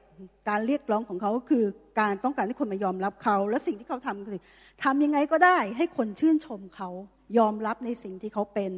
[0.48, 1.64] การเรียกร้องของเขาคือ
[2.00, 4.40] การต้องการให้คนมายอมรับเขา และสิ่งที่เขาทำคือ
[4.84, 6.90] ทำยังไงก็ได้ให้คนชื่นชมเขา
[7.38, 8.72] ยอมรับในสิ่งที่เขาเป็น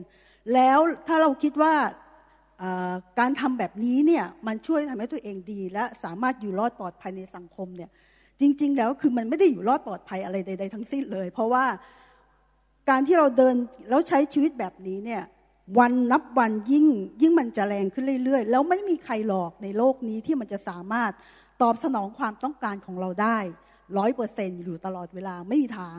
[0.55, 1.75] แล้วถ้าเราคิดว่า
[3.19, 7.91] การทำแบบนี้เนี่ยมันช่วยทำให้ตัวเองดี และสามารถอยู่รอดปลอดภัยในสังคมเนี่ย
[8.41, 11.65] จริง ๆ แล้วคือมันไม่ได้อยู่รอดปลอดภัยอะไรใด ๆ ทั้งสิ้นเลย เพราะว่า
[12.91, 13.55] การที่เราเดิน
[13.89, 15.23] แล้วใช้ชีวิตแบบนี้เนี่ย
[15.79, 16.87] วันนับวันยิ่ง
[17.23, 21.13] ยิ่งมันจะแรงขึ้นเรื่อย ๆ แล้วไม่มีใครหลอกในโลกนี้ที่มันจะสามารถ
[21.63, 23.39] ตอบสนองความต้องการของเราได้
[23.99, 25.99] ร้อยเปอร์เซ็นต์อยู่ตลอดเวลาไม่มีทาง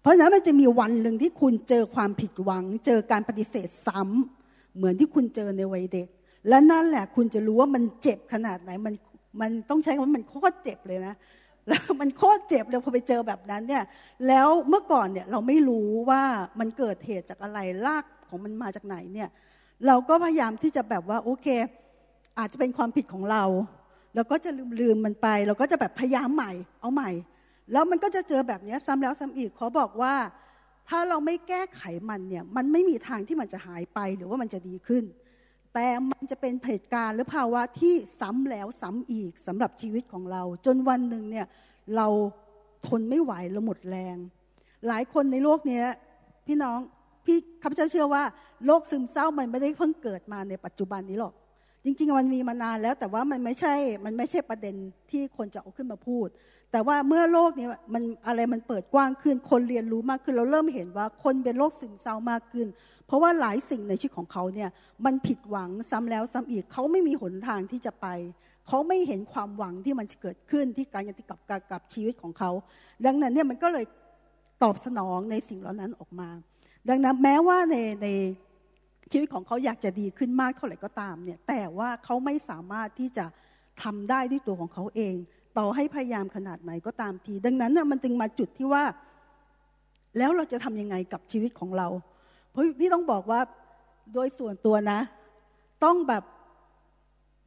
[0.00, 4.37] เพราะฉะนั้นมันจะมีวันหนึ่งที่คุณเจอความผิดหวัง เจอการปฏิเสธซ้ำ
[4.76, 6.08] เหมือนที่คุณเจอในวัยเด็ก
[6.48, 8.94] และนั่นแหละคุณจะรู้ว่ามันเจ็บขนาดไหนมัน
[9.40, 11.14] มันต้องใช้คำว่ามันโคตรเจ็บเลยนะ
[11.68, 13.84] แล้วมันโคตรเจ็บเลยพอไปเจอแบบนั้นเนี่ย
[14.26, 16.22] แล้วเมื่อก่อนเนี่ยเราไม่รู้ว่า
[16.60, 19.28] มันเกิดเหตุจากอะไรรากของมันมาจากไหนเนี่ย
[19.86, 21.46] เราก็พยายามที่จะแบบว่าโอเค
[22.38, 23.44] อาจจะเป็นความผิดของเรา
[24.14, 27.10] เราก็จะลืมลืมมันไป เราก็จะแบบพยายามใหม่เอาใหม่
[27.72, 30.14] แล้วมันก็จะเจอแบบนี้ซ้ำแล้วซ้ำอีกขอบอกว่า
[30.88, 35.04] ถ้าเราไม่แก้ไขมันเนี่ย มันไม่มีทางที่มันจะหายไปหรือว่ามันจะดีขึ้น
[35.74, 41.46] แต่มันจะเป็นเหตุการณ์หรือภาวะที่ซ้ำแล้วซ้ำอีกสำหรับชีวิตของเรา จนวันหนึ่งเนี่ย
[41.96, 42.06] เรา
[42.86, 44.16] ทนไม่ไหวเราหมดแรง
[44.88, 45.82] หลายคนในโลกนี้
[46.46, 46.78] พี่น้อง
[47.24, 48.22] พี่ข้าพเจ้าเชื่อว่า
[48.66, 51.34] โรคซึมเศร้ามันไม่ได้เพิ่งเกิดมาในปัจจุบันนี้หรอก
[51.84, 53.74] จริง ๆ มันมีมานานแล้วแต่ว่ามันไม่ใช่
[54.04, 54.74] มันไม่ใช่ประเด็น
[55.10, 56.28] ที่คนจะเอาขึ้นมาพูด
[56.72, 62.66] แต่ว่าเมื่อโลกนี้มันอะไรมันเปิดกว้างขึ้น คนเรียนรู้มากขึ้น เราเริ่มเห็นว่าคนเป็นโรคซึมเศร้ามากขึ้น
[63.06, 64.70] เพราะว่าหลายสิ่งในชีวิตของเขาเนี่ย
[65.04, 68.06] มันผิดหวังซ้ำแล้วซ้ำอีก เขาไม่มีหนทางที่จะไป
[68.68, 71.40] เขาไม่เห็นความหวังที่มันจะเกิดขึ้นที่การยันติกับ
[71.72, 72.50] กับชีวิตของเขา
[73.06, 73.84] ดังนั้นเนี่ยมันก็เลย
[74.62, 76.28] ตอบสนองในสิ่งเหล่านั้นออกมา
[76.88, 78.08] ดังนั้นแม้ว่าในใน
[79.12, 83.26] ชีวิตของเขาอยากจะดีขึ้นมากเท่าไหร่ก็ตามเนี่ยแต่ว่าเขาไม่สามารถที่จะ
[83.82, 85.14] ทำได้ด้วยตัวของเขาเอง
[85.58, 88.84] ต่อให้พยายามขนาดไหนก็ตามที ดังนั้นน่ะมันจึงมาจุดที่ว่า
[90.18, 91.88] แล้วเราจะทำยังไงกับชีวิตของเรา
[92.50, 93.40] เพราะพี่ต้องบอกว่า
[94.14, 95.00] โดยส่วนตัวนะ
[95.84, 96.24] ต้องแบบ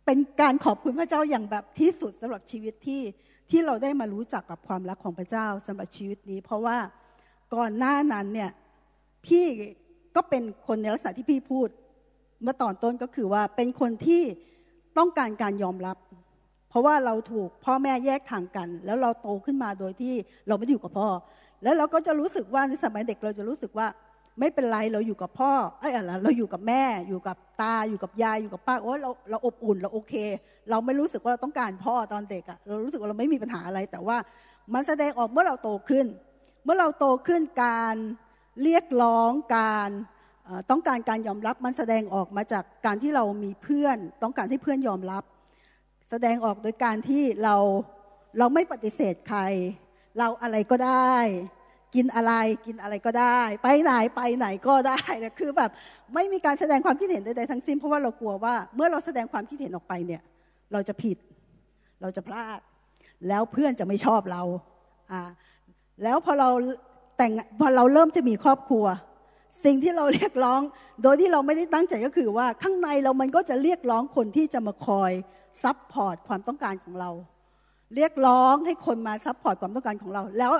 [0.05, 3.01] เป็นการขอบคุณพระเจ้าอย่างแบบที่สุดสำหรับชีวิตที่
[3.49, 6.77] ที่เราได้มารู้จักกับความรักของพระเจ้าสำหรับชีวิตนี้ เพราะว่า
[7.55, 8.51] ก่อนหน้านั้นเนี่ย
[9.25, 9.45] พี่
[10.15, 11.67] ก็เป็นคนในลักษณะที่พี่พูด
[12.43, 14.23] เมื่อตอนต้นก็คือว่าเป็นคนที่
[14.97, 15.97] ต้องการการยอมรับ
[16.71, 20.13] เพราะว่าเราถูกพ่อแม่แยกทางกัน แล้วเราโตขึ้นมาโดยที่
[20.47, 21.09] เราไม่ได้อยู่กับพ่อ
[21.63, 23.87] แล้วเราก็จะรู้สึกว่าในสมัยเด็กเราจะรู้สึกว่า
[24.39, 30.13] ไม่เป็นไรเราอยู่กับพ่อไอ้อะไรเราอยู่กับแม่อยู่กับตาอยู่กับยายอยู่กับป้าโอ้เราเราอบอุ่นเราโอเค
[30.69, 34.17] เราไม่รู้สึกว่าเราต้องการพ่อตอนเด็กอะเรารู้สึกว่าเราไม่มีปัญหาอะไร แต่ว่า
[34.73, 36.05] มันแสดงออกเมื่อเราโตขึ้น
[36.63, 37.95] เมื่อเราโตขึ้นการ
[38.63, 39.89] เรียกร้องการ
[40.69, 45.23] ต้องการการยอมรับมันแสดงออกมาจากการที่เรามีเพื่อน ต้องการให้เพื่อนยอมรับ
[46.13, 47.55] แสดงออกโดยการที่เรา
[48.39, 49.39] เราไม่ปฏิเสธใคร
[50.19, 51.15] เราอะไรก็ได้
[51.95, 52.33] กินอะไร
[52.65, 55.71] กินอะไรก็ได้ ไปไหนไปไหนก็ได้นะคือแบบ
[56.13, 60.21] ไม่มีการแสดงความคิดเห็นใดๆทั้งสิ้นเพราะว่าเรากลัวว่าเมื่อเราแสดงความคิดเห็นออกไปเนี่ย
[60.73, 61.17] เราจะผิด
[62.01, 62.59] เราจะพลาด
[63.27, 64.41] แล้วเพื่อนจะไม่ชอบเรา
[65.11, 65.21] อ่า
[66.03, 66.49] แล้วพอเรา
[67.17, 68.85] แต่งพอเราเริ่มจะมีครอบครัว
[69.65, 70.61] สิ่งที่เราเรียกร้อง
[71.03, 75.11] โดยที่เราไม่ได้ตั้งใจก็คือว่าข้างในเรามันก็จะเรียกร้องคนที่จะมาคอย
[75.63, 77.09] support ความต้องการของเรา
[77.95, 80.51] เรียกร้องให้คนมา support ความต้องการของเรา แล้ว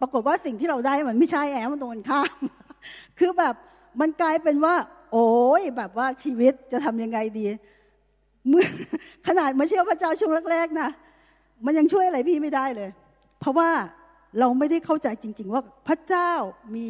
[0.00, 2.38] ปรากฏว่าสิ่งที่เราได้มันไม่ใช่แอมมันตรงกันข้าม
[3.18, 3.54] คือแบบ
[4.00, 4.74] มันกลายเป็นว่า
[5.12, 5.28] โอ้
[5.60, 7.46] ยแบบว่าชีวิตจะทำยังไงดี
[8.48, 8.64] เมื่อ
[9.26, 10.88] ขนาดมาเชื่อพระเจ้าช่วงแรกๆนะ
[11.66, 12.90] มันยังช่วยอะไรพี่ไม่ได้เลย
[13.40, 13.70] เพราะว่า
[14.38, 16.32] เราไม่ได้เข้าใจจริง ๆ ว่าพระเจ้า
[16.74, 16.88] มี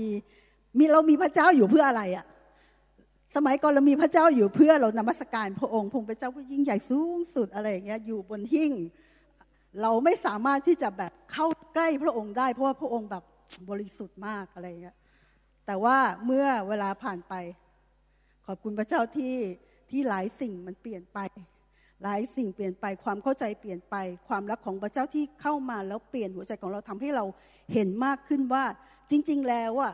[0.79, 2.25] มีเรามีพระเจ้าอยู่เพื่ออะไรอะ
[3.37, 8.73] สมัยก่อนเรามีพระเจ้าอยู่เพื่อเรานมัสการพระองค์พระเจ้าผู้ยิ่งใหญ่สูงสุดอะไรอย่างเงี้ยอยู่บนหิ้ง
[9.83, 13.25] เราไม่สามารถที่จะแบบเข้าใกล้พระองค์ได้ เพราะว่าพระองค์แบบ
[13.71, 14.97] บริสุทธิ์มากอะไรเงี้ย
[15.67, 17.35] แต่ว่าเมื่อเวลาผ่านไป
[18.47, 19.35] ขอบคุณพระเจ้าที่
[19.91, 21.19] ที่หลายสิ่งมันเปลี่ยนไป
[22.03, 23.97] หลายสิ่งเปลี่ยนไปความเข้าใจเปลี่ยนไป
[24.29, 27.25] ความรักของพระเจ้าที่เข้ามาแล้วเปลี่ยนหัวใจของเราทำให้เรา
[27.73, 28.65] เห็นมากขึ้นว่า
[29.11, 29.93] จริง ๆ แล้วอะ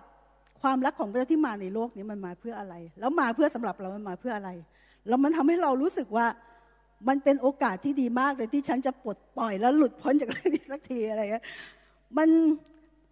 [0.66, 4.50] ความรักของพระเจ้าที่มาในโลกนี้มันมาเพื่ออะไร แล้วมาเพื่อสำหรับเรามันมาเพื่ออะไร
[5.08, 6.26] แล้วมันทำให้เรารู้สึกว่า
[7.08, 11.44] มันเป็นโอกาสที่ดีมากเลยที่ฉันจะปลดปล่อยแล้วหลุดพ้นจากเรื่องนี้สักทีอะไรเงี้ย
[12.18, 12.28] มัน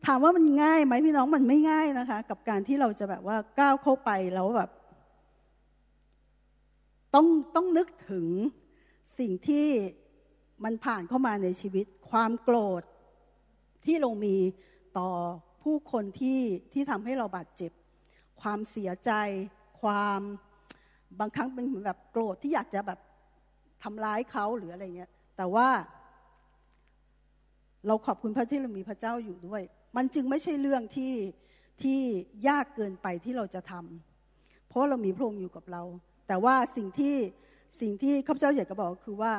[0.07, 4.71] ถามว่ามันง่ายไหมพี่น้องมันไม่ง่ายนะคะ กับการที่เราจะแบบว่าก้าวเข้าไปแล้วแบบ
[7.15, 8.27] ต้องต้องนึกถึง
[9.19, 9.67] สิ่งที่
[10.65, 12.83] มันผ่านเข้ามาในชีวิต ความโกรธ
[13.85, 14.37] ที่เรามี
[14.99, 15.11] ต่อ
[15.65, 16.41] ผู้คนที่
[16.73, 17.73] ที่ทำให้เราบาดเจ็บ
[18.43, 19.13] ความเสียใจ
[19.81, 20.21] ความ
[21.21, 23.01] บางครั้งเป็นแบบโกรธที่อยากจะแบบ
[23.83, 25.69] ทำร้ายเขาหรืออะไรเงี้ย แต่ว่า
[27.87, 29.63] เราขอบคุณพระที่เรามีพระเจ้าอยู่ด้วย
[29.97, 31.15] มันจึงไม่ใช่เรื่องที่
[31.83, 32.01] ที่
[32.49, 35.83] ยากเกินไปที่เราจะทำเพราะเรามีพระองค์อยู่กับเรา
[36.29, 37.17] แต่ว่าสิ่งที่
[37.81, 39.33] สิ่งที่ข้าพเจ้าอยากจะบอกคือว่า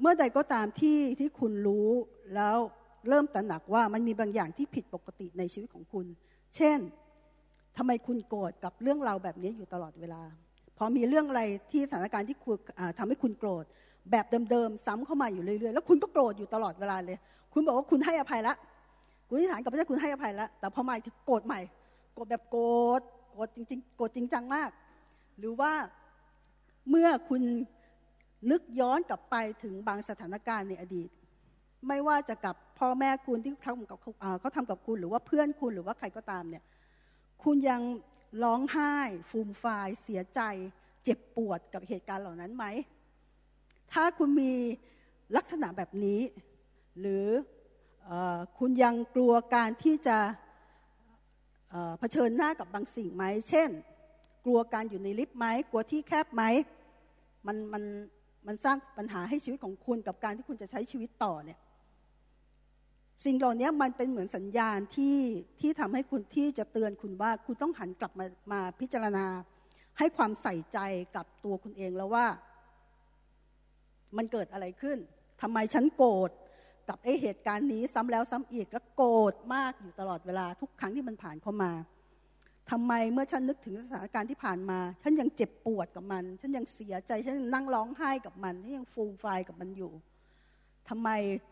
[0.00, 1.88] เมื่อใดก็ตามที่ที่คุณรู้
[2.34, 2.58] แล้ว
[3.08, 6.06] เริ่มตระหนักว่ามันมีบางอย่างที่ผิดปกติในชีวิตของคุณ
[6.56, 6.78] เช่น
[7.76, 10.22] ทำไมคุณโกรธกับเรื่องราวแบบนี้อยู่ตลอดเวลา
[10.78, 12.56] พอมีเรื่องอะไรที่สถานการณ์ที่คุณ
[12.98, 13.64] ทำให้คุณโกรธ
[14.10, 17.18] แบบเดิมๆซ้ำเข้ามาอยู่เรื่อยๆ แล้วคุณก็โกรธอยู่ตลอดเวลาเลย
[17.52, 18.54] คุณบอกว่าคุณให้อภัยละ
[19.28, 21.60] คุณอธิษฐานกับพระเจ้าคุณให้อภัยแล้วแต่พอมาถึงโกรธใหม่
[22.14, 22.66] โกรธแบบโกร
[23.00, 24.70] ธ โกรธจริงๆ โกรธจริงจังมาก
[25.38, 25.72] หรือว่า
[26.90, 27.42] เมื่อคุณ
[28.50, 31.08] นึกย้อนกลับไปถึงบางสถานการณ์ในอดีต
[31.88, 33.98] ไม่ว่าจะกับ พ่อแม่คุณที่ทำกับ
[34.40, 36.64] เขาทำกับคุณหรือว่าเพื่อนคุณหรือว่าใครก็ตามเนี่ย
[37.44, 37.82] คุณยัง
[38.42, 38.96] ร้องไห้
[39.30, 40.40] ฟูมฟายเสียใจ
[41.04, 42.64] เจ็บปวดกับเหตุการณ์เหล่านั้นไหม
[43.92, 44.52] ถ้าคุณมี
[45.36, 46.20] ลักษณะแบบนี้
[47.00, 47.26] หรือ
[48.08, 48.12] อ
[48.58, 50.18] คุณยังกลัวการที่จะ
[51.98, 53.70] เผชิญหน้ากับบางสิ่งไหม เช่น
[54.44, 56.42] กลัวการอยู่ในลิฟต์ไหม กลัวที่แคบไหม
[57.46, 57.82] มันมัน
[58.46, 61.60] มันสร้างปัญหาให้ชีวิตของคุณกับการที่คุณจะใช้ชีวิตต่อเนี่ย
[63.24, 65.18] สิ่งเหล่านี้มันเป็นเหมือนสัญญาณที่
[65.60, 69.26] ที่ทำให้คุณที่จะเตือนคุณว่าคุณต้องหันกลับมามาพิจารณา
[69.98, 70.78] ให้ความใส่ใจ
[71.16, 72.26] กับตัวคุณเองแล้วว่า
[74.16, 74.98] มันเกิดอะไรขึ้น
[75.42, 76.30] ทำไมฉันโกรธ
[76.88, 81.72] กับไอเหตุการณ์นี้ซ้ำแล้วซ้ำอีกแล้วโกรธมากอยู่ตลอดเวลาทุกครั้งที่มันผ่านเข้ามา
[82.70, 89.92] ทำไมเมื่อฉันนึกถึงสถานการณ์ที่ผ่านมา ฉันยังเจ็บปวดกับมัน ฉันยังเสียใจ ฉันนั่งร้องไห้กับมันฉันยังฟูมไฟกับมันอยู่
[90.88, 91.08] ทำไม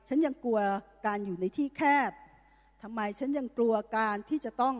[0.08, 0.60] ฉันยังกลัว
[1.06, 2.10] การอยู่ในที่แคบ
[2.82, 4.74] ทำไมฉันยังกลัวการที่จะต้อง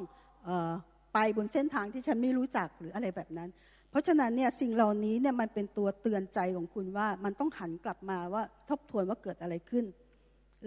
[0.49, 0.73] ออ
[1.15, 3.51] ไปบนเส้นทางที่ฉันไม่รู้จักหรืออะไรแบบนั้น
[3.91, 9.85] เพราะฉะนั้นเนี่ยสิ่งเหล่านี้เนี่ยมันเป็นตัวเตือนใจของคุณว่ามันต้องหันกลับมาว่าทบทวนว่าเกิดอะไรขึ้น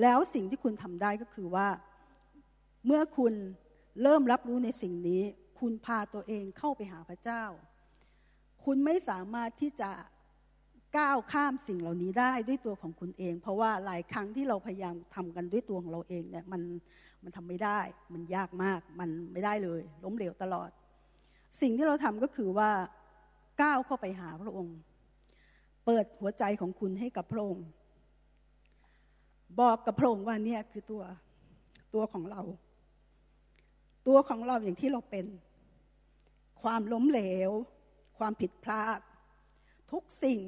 [0.01, 1.67] แล้วสิ่งที่คุณทำได้ก็คือว่า
[2.85, 3.33] เมื่อคุณ
[4.01, 5.21] เริ่มรับรู้ในสิ่งนี้
[5.59, 7.43] คุณพาตัวเองเข้าไปหาพระเจ้า
[8.65, 9.89] คุณไม่สามารถที่จะ
[10.97, 16.61] ก้าวข้ามสิ่งเหล่านี้ได้ด้วยตัวของคุณเอง เพราะว่าหลายครั้งที่เราพยายามทำกันด้วยตัวของเราเองเนี่ยมัน
[17.23, 17.79] มันทำไม่ได้
[18.13, 20.69] มันยากมาก มันไม่ได้เลย ล้มเหลวตลอด
[21.61, 22.69] สิ่งที่เราทำก็คือว่า
[23.61, 24.77] ก้าวเข้าไปหาพระองค์
[25.85, 27.67] เปิดหัวใจของคุณให้กับพระองค์
[29.61, 31.03] บอกกับพระองค์ว่าเนี่ยคือตัว
[31.93, 32.41] ตัวของเรา
[34.07, 35.25] ตัวของเราอย่างที่เราเป็น
[36.61, 37.51] ความล้มเหลว
[38.17, 38.99] ความผิดพลาด
[39.91, 40.41] ทุกสิ่ง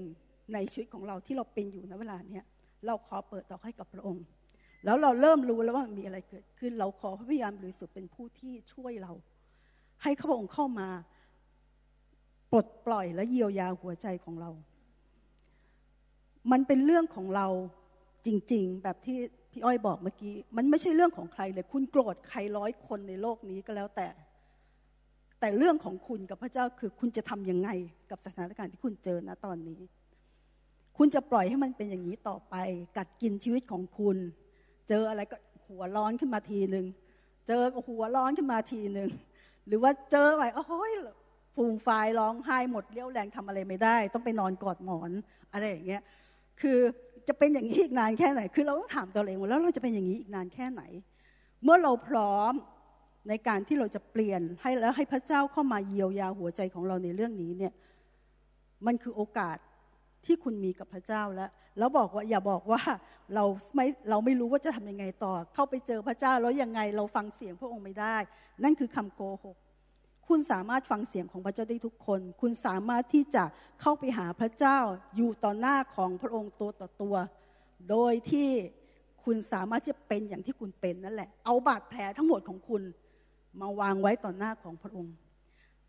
[0.54, 2.46] ในชีวิตของเราที่เราเป็นอยู่ในเวลาเนี้ย
[2.86, 4.26] เราขอเปิดออให้กับพระองค์
[4.86, 9.12] แล้วเราเริ่มรู้แล้วว่ามีอะไรเกิดขึ้น เราขอพระพิยามบริสุทธิ์เป็นผู้ที่ช่วยเรา
[10.04, 10.88] ให้พระองค์เข้ามา
[12.52, 14.50] ปลดปล่อยและเยียวยาหัวใจของเรา
[16.52, 17.48] มันเป็นเรื่องของเรา
[18.26, 19.18] จริง ๆ แบบที่
[19.52, 24.08] พี่อ้อยบอกเมื่อกี้ มันไม่ใช่เรื่องของใครเลย คุณโกรธใครร้อยคนในโลกนี้ก็แล้วแต่
[25.40, 27.70] แต่เรื่องของคุณกับพระเจ้าคือคุณจะทํำยังไง
[28.12, 29.80] กับสถานการณ์ที่คุณเจอณตอนนี้
[30.98, 32.56] คุณจะปล่อยให้มันเป็นอย่างนี้ต่อไป
[32.98, 34.18] กัดกินชีวิตของคุณ
[34.90, 36.86] เจออะไรก็หัวร้อนขึ้นมาทีหนึ่ง
[37.48, 39.10] เจอก็หัวร้อนขึ้นมาทีหนึ่ง
[39.68, 40.92] หรือว่าเจอไปโอ้ย
[41.56, 41.88] ฟูมไฟ
[42.20, 45.12] ร้องไห้หมดเลี้ยวแรงทำอะไรไม่ได้ ต้องไปนอนกอดหมอน
[45.54, 46.02] อะไรอย่างเงี้ย
[46.62, 46.80] คือ
[47.28, 50.82] จะเป็นอย่างนี้อีกนานแค่ไหน คือเราต้องถามตัวเองว่าแล้วเราจะเป็นอย่างนี้อีกนานแค่ไหน
[51.64, 52.54] เมื่อเราพร้อม
[53.30, 57.74] ในการที่เราจะเปลี่ยนให้แล้วให้พระเจ้าเข้ามาเยียวยาหัวใจของเราในเรื่องนี้เนี่ย
[58.86, 59.58] มันคือโอกาส
[60.26, 62.82] ที่คุณมีกับพระเจ้าแล้วแล้วบอกว่าอย่าบอกว่า
[63.36, 68.18] เราไม่เราไม่รู้ว่าจะทำยังไงต่อ เข้าไปเจอพระเจ้าแล้วยังไงเราฟังเสียงพระองค์ไม่ได้
[68.64, 69.58] นั่นคือคำโกหก
[70.28, 73.44] คุณสามารถฟังเสียงของพระเจ้าได้ทุกคน คุณสามารถที่จะ
[73.82, 74.80] เข้าไปหาพระเจ้า
[75.16, 77.16] อยู่ต่อหน้าของพระองค์ตัวต่อตัว
[77.90, 78.50] โดยที่
[79.26, 82.82] คุณสามารถจะเป็นอย่างที่คุณเป็นนั่นแหละ เอาบาดแผลทั้งหมดของคุณ
[83.62, 85.16] มาวางไว้ต่อหน้าของพระองค์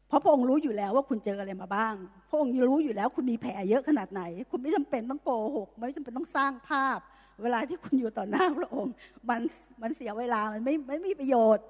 [0.08, 1.94] เพราะพระองค์รู้อยู่แล้วว่าคุณเจออะไรมาบ้าง
[2.30, 6.98] พระองค์รู้อยู่แล้วคุณมีแผลเยอะขนาดไหน คุณไม่จำเป็นต้องโกหก ไม่จำเป็นต้องสร้างภาพ
[7.42, 8.92] เวลาที่คุณอยู่ต่อหน้าพระองค์
[9.28, 9.40] มัน
[9.82, 11.64] มันเสียเวลา มันไม่ไม่มีประโยชน์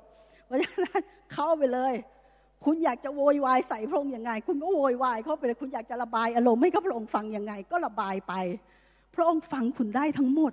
[0.46, 1.94] เพราะฉะนั้นเข้าไปเลย
[2.64, 8.34] คุณอยากจะโวยวายใส่พระองค์ยังไง คุณก็โวยวายเข้าไปเลย คุณอยากจะระบายอารมณ์ให้กับพระองค์ฟังยังไง ก็ระบายไป
[9.14, 10.52] พระองค์ฟังคุณได้ทั้งหมด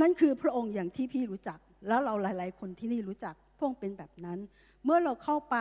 [0.00, 4.38] นั่นคือพระองค์อย่างที่พี่รู้จัก แล้วเราหลาย ๆ คนที่นี่รู้จัก พระองค์เป็นแบบนั้น
[4.84, 5.56] เมื่อเราเข้าไป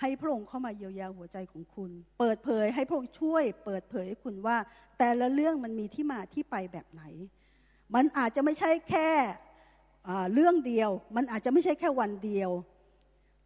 [0.00, 4.56] ให้พระองค์เข้ามาเยียวยาหัวใจของคุณ เปิดเผยให้พระองค์ช่วย เปิดเผยให้คุณว่า
[4.98, 7.02] แต่ละเรื่องมันมีที่มาที่ไปแบบไหน
[7.94, 9.10] มันอาจจะไม่ใช่แค่
[10.32, 12.50] เรื่องเดียว มันอาจจะไม่ใช่แค่วันเดียว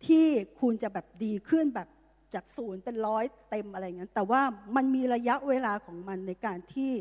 [0.07, 0.27] ที่
[0.61, 1.89] คุณจะแบบดีขึ้นแบบ
[2.35, 4.43] จากศูนย์เป็นร้อยเต็มอะไรเงี้ยแต่ว่า
[4.77, 6.93] มันมีระยะเวลาของมันในการที่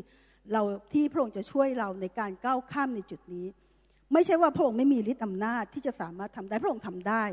[0.52, 3.46] เราที่พระองค์จะช่วยเราในการก้าวข้ามในจุดนี้
[4.12, 7.24] ไม่ใช่ว่าพระองค์ไม่มีฤทธิ์อำนาจที่จะสามารถทำได้พระองค์ทำได้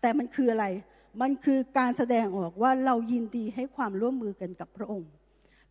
[0.00, 0.66] แต่มันคืออะไร
[1.22, 5.10] มันคือการแสดงออกว่าเรายินดีให้ความร่วมมือกันกับพระองค์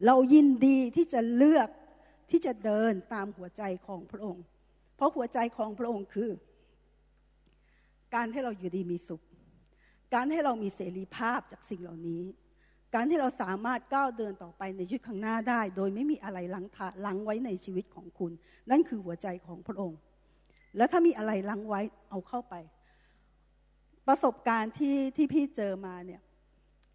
[0.06, 1.70] เรายินดีที่จะเลือก
[2.32, 4.44] ที่จะเดินตามหัวใจของพระองค์
[4.96, 6.32] เพราะหัวใจของพระองค์คือ
[8.16, 9.22] การให้เราอยู่ดีมีสุข
[10.14, 12.24] การให้เรามีเสรีภาพจากสิ่งเหล่านี้
[12.96, 18.32] การที่เราสามารถก้าวเดินต่อไปในชีวิตข้างหน้าได้ โดยไม่มีอะไรลังทาลังไว้ในชีวิตของคุณ
[18.70, 20.00] นั่นคือหัวใจของพระองค์
[20.78, 22.56] แล้วถ้ามีอะไรลังไว้เอาเข้าไป
[24.10, 26.22] ประสบการณ์ที่ที่พี่เจอมาเนี่ย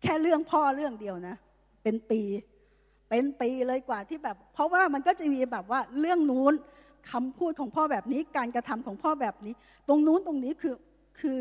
[0.02, 1.36] แค่เรื่องพ่อเรื่องเดียวนะ
[1.82, 2.20] เป็นปี
[3.10, 6.54] เป็นปีเลยกว่าที่แบบ เพราะว่ามันก็จะมีแบบว่าเรื่องนู้น
[7.10, 9.54] คำพูดของพ่อแบบนี้การกระทำของพ่อแบบนี้
[9.88, 10.74] ตรงนู้นตรงนี้คือ
[11.20, 11.40] คือ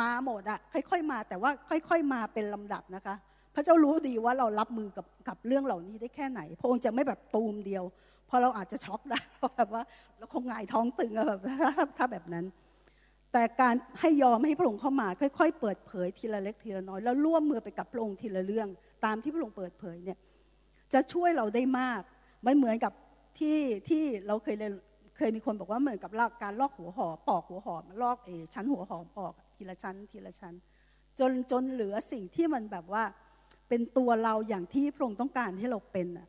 [0.00, 1.50] มาหมดอะค่อยๆมา แต่ว่า
[1.88, 3.14] ค่อยๆมาเป็นลำดับนะคะ
[3.54, 7.84] พระเจ้ารู้ดีว่าเรารับมือกับกับเรื่องเหล่านี้ได้แค่ไหน พระองค์จะไม่แบบตูมเดียว
[8.28, 9.20] พอเราอาจจะช็อกได้
[9.56, 9.82] แบบว่า
[10.18, 11.40] เราคงหงายท้องตึงแบบ
[11.96, 12.44] ถ้าแบบนั้น
[13.32, 18.68] แต่การให้ยอมให้พระองค์เข้ามา ค่อยๆ เปิดเผยทีละเล็กทีละน้อย แล้วร่วมมือไปกับพระองค์ทีละเรื่อง
[19.04, 20.18] ตามที่พระองค์เปิดเผยเนี่ย
[20.92, 22.00] จะช่วยเราได้มาก
[22.44, 22.92] ไม่เหมือนกับ
[23.38, 24.72] ที่ที่เราเคยเรียน
[25.16, 26.10] เคยมีคนบอกว่าเหมือนกับ
[26.42, 30.54] การลอกหัวหอมปอกหัวหอมลอกเอชั้นหัวหอมออกทีละชั้น ทีละชั้น
[31.18, 33.04] จนจนเหลือสิ่งที่มันแบบว่า
[33.68, 36.28] เป็นตัวเราอย่างที่พระองค์ต้องการให้เราเป็นอะ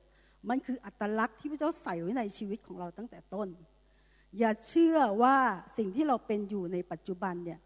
[0.50, 3.48] มันคืออัตลักษณ์ที่พระเจ้าใส่ไว้ในชีวิตของเราตั้งแต่ต้น
[4.40, 5.38] อย่าเชื่อว่า
[5.78, 7.60] สิ่งที่เราเป็นอยู่ในปัจจุบันเนี่ย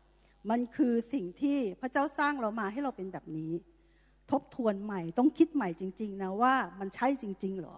[0.49, 3.51] มันคือสิ่งที่พระเจ้าสร้างเรามาให้เราเป็นแบบนี้
[4.31, 7.77] ทบทวนใหม่ต้องคิดใหม่จริง ๆ นะว่ามันใช่จริง ๆ หรอ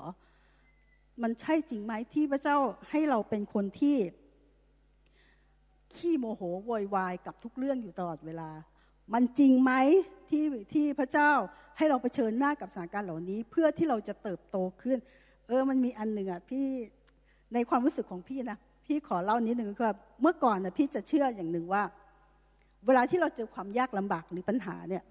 [1.24, 2.58] มันใช่จริงไหมที่พระเจ้า
[2.90, 3.98] ให้เราเป็นคนที่
[5.96, 8.50] ขี้โมโหโวยวายกับทุกเรื่องอยู่ตลอดเวลา
[9.14, 9.72] มันจริงไหม
[10.30, 11.32] ที่ที่พระเจ้า
[11.78, 14.98] ให้เราเผชิญหน้ากับสถานการณ์เหล่านี้ เพื่อที่เราจะเติบโตขึ้น
[15.48, 16.66] เออมันมีอันหนึ่งอะพี่
[17.54, 21.84] ในความรู้สึกของพี่นะ พี่ขอเล่านิดหนึ่งคือเมื่อก่อนนะพี่จะเชื่ออย่างหนึ่งว่า
[22.86, 25.04] เวลาที่เราเจอความยากลำบากหรือปัญหาเนี่ย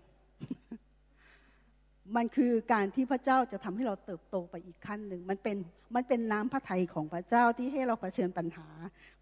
[2.17, 5.57] มันคือการที่พระเจ้าจะทำให้เราเติบโตไปอีกขั้นหนึ่งมันเป็น
[5.95, 8.69] มันเป็นน้ำพระทัยของพระเจ้าที่ให้เราเผชิญปัญหา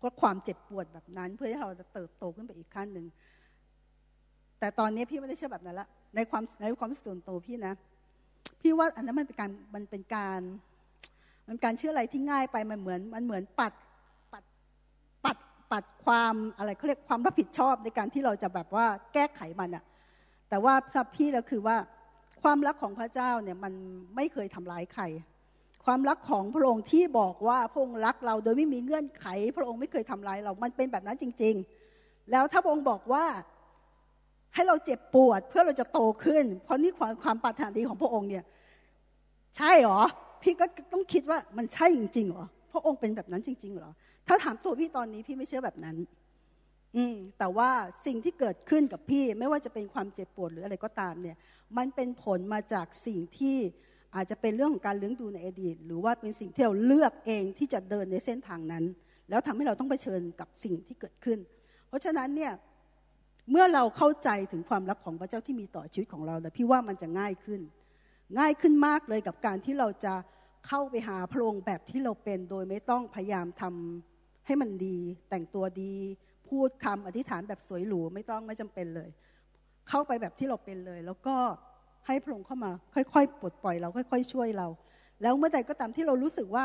[0.02, 3.06] ก็ความเจ็บปวดแบบนั้น เพื่อให้เราจะเติบโตขึ้นไปอีกขั้นหนึ่ง
[4.58, 7.74] แต่ตอนนี้พี่ไม่ได้เชื่อแบบนั้นละในความในความส่วนตัวพี่นะ
[8.60, 10.40] พี่ว่าอันนั้นมันเป็นการมันเป็นการ
[11.48, 13.72] มันการเชื่ออะไรที่ง่ายไปมันเหมือนมันเหมือนปัด
[15.72, 19.84] ปัดความอะไรเขาเรียกความรับผิดชอบในการที่เราจะแบบว่าแก้ไขมันอะ
[20.48, 21.76] แต่ว่าสับพี่แล้วคือว่า
[22.42, 23.72] ความรักของพระเจ้าเนี่ยมัน
[24.16, 25.04] ไม่เคยทำร้ายใคร
[25.84, 31.54] ความรักของพระองค์ที่บอกว่าพระองค์รักเราโดยไม่มีเงื่อนไข พระองค์ไม่เคยทำร้ายเรา มันเป็นแบบนั้นจริง
[31.92, 33.24] ๆ แล้วถ้าพระองค์บอกว่า
[34.54, 38.44] ให้เราเจ็บปวดเพื่อเราจะโตขึ้น เพราะนี่ความความปรารถนาดีของพระองค์เนี่ย
[39.56, 40.00] ใช่หรอ
[40.42, 43.90] พี่ก็ต้องคิดว่ามันใช่จริงๆหรอพระองค์เป็นแบบนั้นจริงๆหรอ
[44.28, 45.96] ถ้าถามตัวพี่ตอนนี้พี่ไม่เชื่อแบบนั้น
[46.96, 47.70] อืม แต่ว่า
[48.06, 51.36] สิ่งที่เกิดขึ้นกับพี่ไม่ว่าจะเป็นความเจ็บปวดหรืออะไรก็ตามเนี่ย
[51.76, 53.56] มันเป็นผลมาจากสิ่งที่
[54.16, 58.84] อาจจะเป็นเรื่องของการเลี้ยงดูในอดีต หรือว่าเป็นสิ่งที่เราเลือกเองที่จะเดินในเส้นทางนั้น
[59.30, 61.38] แล้วทำให้เราต้องเผชิญกับสิ่งที่เกิดขึ้น
[61.88, 62.52] เพราะฉะนั้นเนี่ย
[63.50, 67.60] เมื่อเราเข้าใจถึงความรักของพระเจ้าที่มีต่อชีวิตของเราแต่พี่ว่ามันจะง่ายขึ้น
[68.38, 70.14] ง่ายขึ้นมากเลยกับการที่เราจะ
[70.66, 74.13] เข้าไปหาพระองค์แบบที่เราเป็น โดยไม่ต้องพยายามทำ
[74.46, 74.98] ให้มันดี
[75.30, 75.94] แต่งตัวดี
[76.48, 79.08] พูดคำอธิษฐานแบบสวยหรูไม่ต้องไม่จำเป็นเลย
[79.88, 81.36] เข้าไปแบบที่เราเป็นเลย แล้วก็
[82.06, 84.66] ให้พระองค์เข้ามา ค่อยๆปลดปล่อยเราค่อย ๆ ช่วยเรา
[85.22, 86.64] แล้วเมื่อใดก็ตามที่เรารู้สึกว่า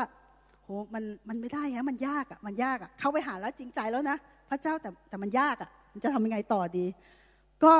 [0.62, 4.16] โหมันมันไม่ได้ฮะมันยากอะมันยากอะเข้าไปหาแล้วจริงใจแล้วนะ
[4.50, 6.86] พระเจ้าแต่แต่มันยากอะมันจะทำยังไงต่อดี
[7.64, 7.74] ก็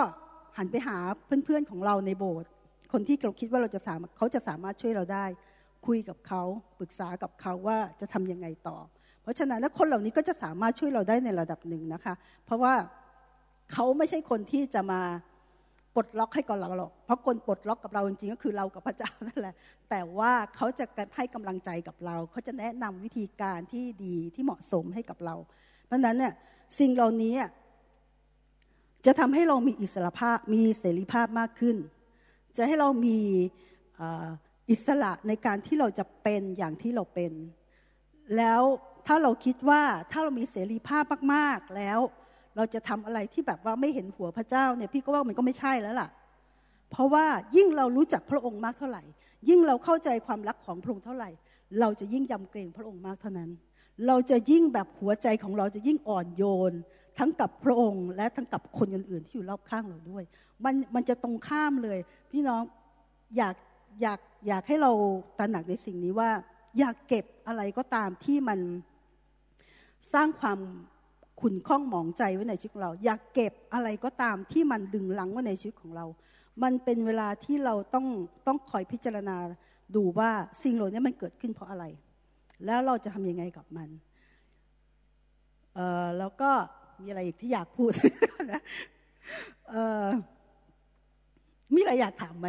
[0.59, 0.97] หันไปหา
[1.45, 2.51] เพื่อนๆของเราในโบสถ์
[2.93, 5.25] คนที่เราคิดว่าเราจะสามารถเขาจะสามารถช่วยเราได้
[5.87, 6.43] คุยกับเขา
[6.79, 8.79] ปรึกษากับเขาว่าจะทํำยังไงต่อ
[9.23, 12.75] เพราะฉะนั้นคนเหล่านี้ก็จะสามารถช่วยเราได้ในระดับหนึ่งนะคะ เพราะว่า
[13.73, 15.01] เขาไม่ใช่คนที่จะมา
[15.95, 19.55] ปลดล็อกให้กับเราหรอก เพราะคนปลดล็อกกับเราจริงๆก็คือเรากับพระเจ้านั่นแหละ
[19.91, 20.85] แต่ว่าเขาจะ
[21.17, 25.35] ให้กำลังใจกับเรา เขาจะแนะนำวิธีการที่ดีที่เหมาะสมให้กับเรา
[25.87, 26.33] เพราะฉะนั้นเนี่ย
[26.79, 27.35] สิ่งเหล่านี้
[29.07, 31.77] จะทำให้เรามีอิสระภาพมีเสรีภาพมากขึ้น
[32.57, 33.19] จะให้เรามี
[34.71, 37.33] อิสระในการที่เราจะเป็นอย่างที่เราเป็น
[38.37, 38.63] แล้ว
[39.13, 42.01] ถ้าเราคิดว่าถ้าเรามีเสรีภาพมากๆแล้ว
[42.57, 46.09] เราจะทำอะไรที่แบบว่าไม่เห็นหัวพระเจ้าเนี่ยพี่ก็ว่ามันก็ไม่ใช่แล้วล่ะ
[46.91, 49.03] เพราะว่ายิ่งเรารู้จักพระองค์มากเท่าไหร่
[49.49, 51.31] ยิ่งเราเข้าใจความรักของพระองค์เท่าไหร่
[51.81, 53.51] เราจะยิ่งยำเกรงพระองค์มากเท่านั้น
[54.07, 56.73] เราจะยิ่งแบบหัวใจของเราจะยิ่งอ่อนโยน
[57.19, 60.25] ทั้งกับพระองค์ และทั้งกับคนอื่นๆที่อยู่รอบข้างเราด้วย
[60.65, 61.99] มันมันจะตรงข้ามเลย
[62.33, 62.63] พี่น้อง
[63.37, 63.57] อยาก
[64.03, 64.93] อยากอยากให้เรา
[65.39, 66.31] ตระหนักในสิ่งนี้ว่า
[66.79, 68.61] อยากเก็บอะไรก็ตามที่มัน
[70.13, 70.59] สร้างความ
[71.41, 76.07] ขุนข้องหมองใจไว้ในชีวิตของเรา อยากเก็บอะไรก็ตามที่มันดึงลังไว้ในชีวิตของเรา
[76.63, 78.07] มันเป็นเวลาที่เราต้อง
[78.47, 79.37] ต้องคอยพิจารณา
[79.97, 80.31] ดูว่า
[80.63, 81.85] สิ่งเหล่านี้มันเกิดขึ้นเพราะอะไร
[82.65, 83.89] แล้วเราจะทำยังไงกับมัน
[85.75, 86.51] เออแล้วก็
[87.01, 87.93] มีอะไรอีกที่อยากพูด
[88.53, 88.63] นะ
[89.71, 89.75] เอ
[90.05, 90.07] อ
[91.75, 92.49] มีอะไรอยากถามไหม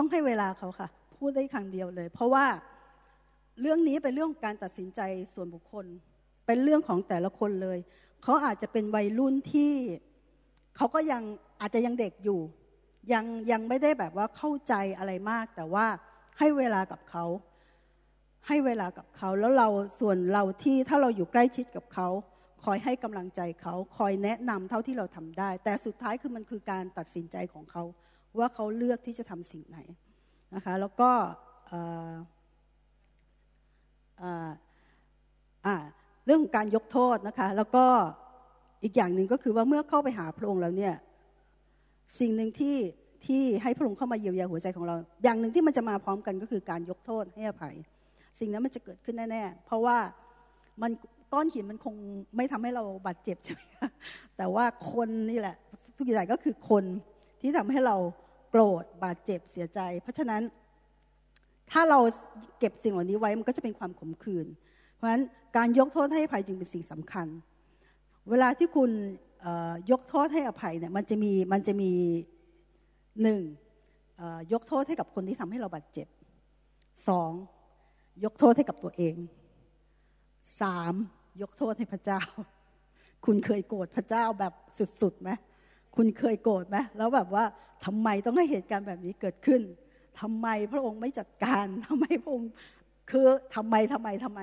[0.00, 2.46] ้องให้เวลาเขาค่ะ พูดได้ครั้งเดียวเลย เพราะว่า
[3.60, 5.00] เรื่องนี้เป็นเรื่องการตัดสินใจ
[5.34, 5.86] ส่วนบุคคล
[6.46, 7.78] เป็นเรื่องของแต่ละคนเลย
[8.22, 9.72] เขาอาจจะเป็นวัยรุ่นที่
[10.76, 11.22] เขาก็ยัง
[11.60, 12.40] อาจจะยังเด็กอยู่
[13.12, 15.86] ยังยังไม่ได้แบบว่าเข้าใจอะไรมาก แต่ว่า
[16.38, 17.24] ให้เวลากับเขา
[18.48, 19.68] ให้เวลากับเขา แล้วเรา
[20.00, 22.08] ส่วนเราที่ถ้าเราอยู่ใกล้ชิดกับเขา
[22.64, 27.82] คอยให้กำลังใจเขา คอยแนะนำเท่าที่เราทำได้ แต่สุดท้ายคือมันคือการตัดสินใจของเขา
[28.38, 29.78] ว่าเขาเลือกที่จะทำสิ่งไหน
[30.54, 31.10] นะคะแล้วก็
[36.26, 37.84] เรื่องของการยกโทษนะคะแล้วก็
[38.84, 40.94] อีกอย่างหนึ่งก็คือว่าเมื่อเข้าไปหาพระองค์แล้วเนี่ย
[42.20, 42.76] สิ่งหนึ่งที่
[43.26, 47.76] ที่ให้พระองค์เข้ามาเยียวยาหัวใจของเรา อย่างหนึ่งที่มันจะมาพร้อมกันก็คือการยกโทษให้อภัย
[48.40, 49.98] สิ่งนั้นมันจะเกิดขึ้นแน่ๆ เพราะว่า
[50.82, 50.90] มัน
[51.32, 51.94] ก้อนหินมันคง
[52.36, 53.60] ไม่ทำให้เราบาดเจ็บใช่ไหม
[54.36, 55.56] แต่ว่าคนนี่แหละ
[55.96, 56.84] ทุกอย่างก็คือคน
[57.40, 57.96] ที่ทำให้เรา
[58.50, 60.42] โกรธบาดเจ็บเสียใจ เพราะฉะนั้น
[61.70, 61.98] ถ้าเรา
[62.58, 64.46] เก็บสิ่งเหล่านี้ไว้มันก็จะเป็นความขมขื่น
[64.94, 65.22] เพราะฉะนั้น
[65.56, 67.26] การยกโทษให้อภัยจึงเป็นสิ่งสำคัญ
[68.30, 68.90] เวลาที่คุณ
[69.90, 71.92] ยกโทษให้อภัยเนี่ยมันจะมีมันจะมี
[73.22, 73.40] หนึ่ง
[74.52, 76.08] ยกโทษให้กับคนที่ทำให้เราบาดเจ็บ
[77.08, 77.32] สอง
[78.24, 79.14] ยกโทษให้กับตัวเอง
[80.60, 80.94] สาม
[81.42, 82.22] ยกโทษให้พระเจ้า
[83.24, 85.30] คุณเคยโกรธพระเจ้าแบบสุดๆไหม
[85.96, 87.44] คุณเคยโกรธไหมแล้วแบบว่า
[87.84, 89.60] ทำไมต้องให้เหตุการณ์แบบนี้เกิดขึ้น
[90.20, 92.50] ทำไมพระองค์ไม่จัดการทำไมพระองค์
[93.10, 94.40] คือทำไมทำไมทำไม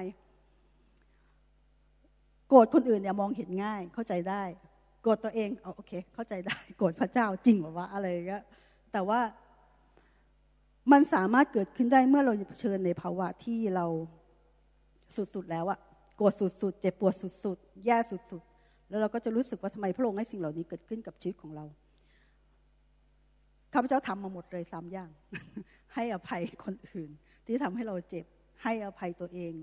[2.50, 4.44] โกรธคนอื่นเนี่ยมองเห็นง่ายเข้าใจได้
[5.02, 8.44] โกรธตัวเองเอาโอเค เข้าใจได้ โกรธพระเจ้าจริงหรือว่าอะไรเงี้ย
[8.92, 9.20] แต่ว่า
[10.92, 13.86] มันสามารถเกิดขึ้นได้เมื่อเราเผชิญในภาวะที่เรา
[15.16, 15.80] สุดๆแล้วอะ
[16.18, 18.47] โกรธสุดๆ เจ็บปวดสุดๆ แย่สุดๆ
[18.90, 21.66] แล้วเราก็จะรู้สึกว่าทำไมพระองค์ให้สิ่งเหล่านี้เกิดขึ้นกับชีวิตของเรา
[23.74, 25.10] ข้าพเจ้าทำมาหมดเลยสามอย่าง
[25.94, 27.10] ให้อภัยคนอื่น
[27.46, 28.26] ที่ทำให้เราเจ็บ
[28.64, 29.54] ให้อภัยตัวเอง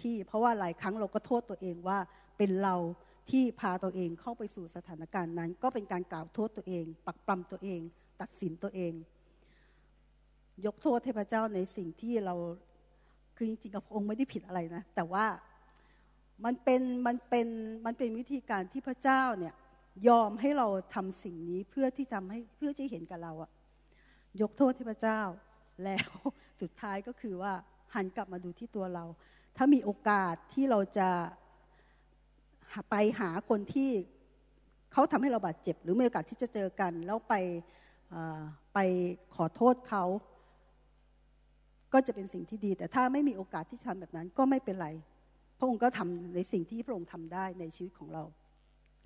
[0.00, 1.98] ที่เพราะว่าหลายครั้งเราก็โทษตัวเองว่า
[2.38, 2.74] เป็นเรา
[3.30, 7.80] ที่พาตัวเองเข้าไปสู่สถานการณ์นั้น ก็เป็นการกล่าวโทษตัวเอง ปักปำตัวเอง
[8.20, 8.92] ตัดสินตัวเอง
[10.66, 12.34] ยกโทษให้พเจ้าในสิ่งที่เรา
[13.36, 15.24] คือจริงๆกับองค์ไม่ได้ผิดอะไรนะ แต่ว่า
[16.44, 17.46] มันเป็นมันเป็น
[17.86, 19.54] มันเป็นวิธีการที่พระเจ้าเนี่ย
[20.08, 23.50] ยอมให้เราทำสิ่งนี้เพื่อที่ทำให้เพื่อที่เห็นกับเราอะ
[24.40, 25.20] ยกโทษที่พระเจ้า
[25.84, 26.10] แล้ว
[26.60, 27.52] สุดท้ายก็คือว่า
[27.94, 29.04] หันกลับมาดูที่ตัวเรา
[29.56, 31.10] ถ้ามีโอกาสที่เราจะ
[32.90, 33.90] ไปหาคนที่
[34.92, 37.34] เขาทำให้เราบาดเจ็บ หรือมีโอกาสที่จะเจอกัน แล้วไป
[38.74, 38.78] ไป
[39.34, 40.04] ขอโทษเขา
[41.92, 44.88] ก็จะเป็นสิ่งที่ดี แต่ถ้าไม่มีโอกาสที่ทำแบบนั้นก็ไม่เป็นไร
[45.62, 48.22] ระองค์ก็ทำในสิ่งที่พระองค์ทำได้ในชีวิตของเรา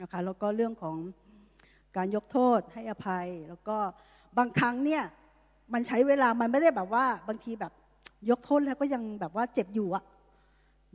[0.03, 0.97] นะคะแล้วก็เรื่องของ
[1.97, 3.77] การยกโทษให้อภัย แล้วก็
[4.39, 5.03] บางครั้งเนี่ย
[5.73, 7.73] มันใช้เวลามันไม่ได้แบบว่าบางทีแบบ
[8.31, 10.05] ยกโทษแล้วก็ยังแบบว่าเจ็บอยู่อะ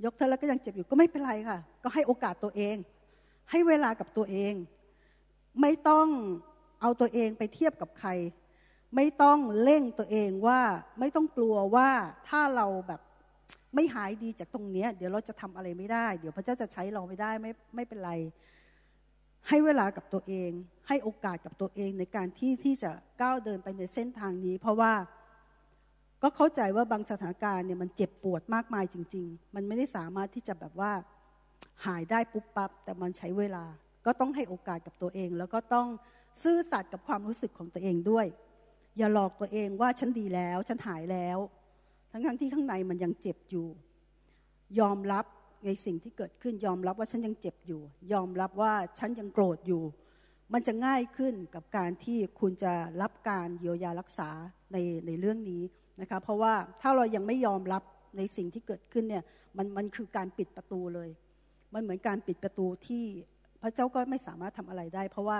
[0.06, 2.76] ยกโทษแล้วก็ยังเจ็บอยู่ก็ไม่เป็นไรค่ะ ก็ให้โอกาสตัวเอง
[3.52, 4.54] ให้เวลากับตัวเอง
[5.62, 6.08] ไม่ต้อง
[6.82, 8.10] เอาตัวเองไปเทียบกับใคร
[8.96, 10.62] ไม่ต้องเร่งตัวเองว่า
[11.00, 11.90] ไม่ต้องกลัวว่า
[12.30, 13.02] ถ้าเราแบบ
[13.76, 18.12] ไม่หายดีจากตรงนี้เดี๋ยวเราจะทำอะไรไม่ได้ เดี๋ยวพระเจ้าจะใช้เราไม่ได้ไม่ไม่เป็นไร
[19.50, 20.52] ให้เวลากับตัวเอง
[20.88, 22.92] ให้โอกาสกับตัวเองในการที่ที่จะ
[23.22, 24.94] ก้าวเดินไปในเส้นทางนี้ เพราะว่า
[26.24, 30.92] ก็เข้าใจว่าบางสถานการณ์เนี่ยมันเจ็บปวดมากมายจริง ๆ มันไม่ได้สามารถที่จะแบบว่า
[31.86, 33.66] หายได้ปุ๊บปั๊บแต่มันใช้เวลา
[34.06, 35.88] ก็ต้องให้โอกาสกับตัวเอง แล้วก็ต้อง
[36.44, 38.26] ซื่อสัตย์กับความรู้สึกของตัวเองด้วย
[38.98, 41.38] อย่าหลอกตัวเองว่าฉันดีแล้ว ฉันหายแล้ว
[42.12, 43.68] ทั้งทั้งที่ข้างในมันยังเจ็บอยู่
[44.80, 45.26] ยอมรับ
[45.66, 47.82] ในสิ่งที่เกิดขึ้นยอมรับว่าฉันยังเจ็บอยู่
[48.14, 49.84] ยอมรับว่าฉันยังโกรธอยู่
[50.54, 54.30] มันจะง่ายขึ้นกับการที่คุณจะรับการเยียวยารักษา
[54.74, 55.62] ในในเรื่องนี้
[56.02, 57.84] นะคะเพราะว่าถ้าเรายังไม่ยอมรับ
[58.18, 59.24] ในสิ่งที่เกิดขึ้นเนี่ย
[59.58, 61.10] มันมันคือการปิดประตูเลย
[61.74, 63.06] มันเหมือนการปิดประตูที่
[63.62, 65.40] พระเจ้าก็ไม่สามารถทำอะไรได้ เพราะว่า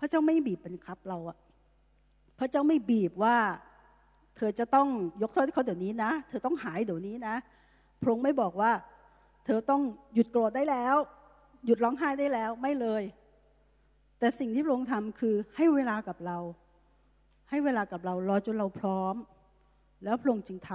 [0.00, 1.38] พระเจ้าไม่บีบบังคับเราอะ
[2.38, 3.36] พระเจ้าไม่บีบว่า
[4.36, 4.88] เธอจะต้อง
[5.22, 7.34] ยกโทษให้เขาเดี๋ยวนี้นะ เธอต้องหายเดี๋ยวนี้นะ
[8.00, 8.72] พระองค์ไม่บอกว่า
[9.44, 9.82] เธอต้อง
[10.14, 10.96] หยุดโกรธได้แล้ว
[11.66, 13.02] หยุดร้องไห้ได้แล้วไม่เลย
[14.18, 16.38] แต่สิ่งที่พระองค์ทำคือให้เวลากับเรา
[17.50, 19.14] ให้เวลากับเรารอจนเราพร้อม
[20.04, 20.72] แล้วพระองค์จึงท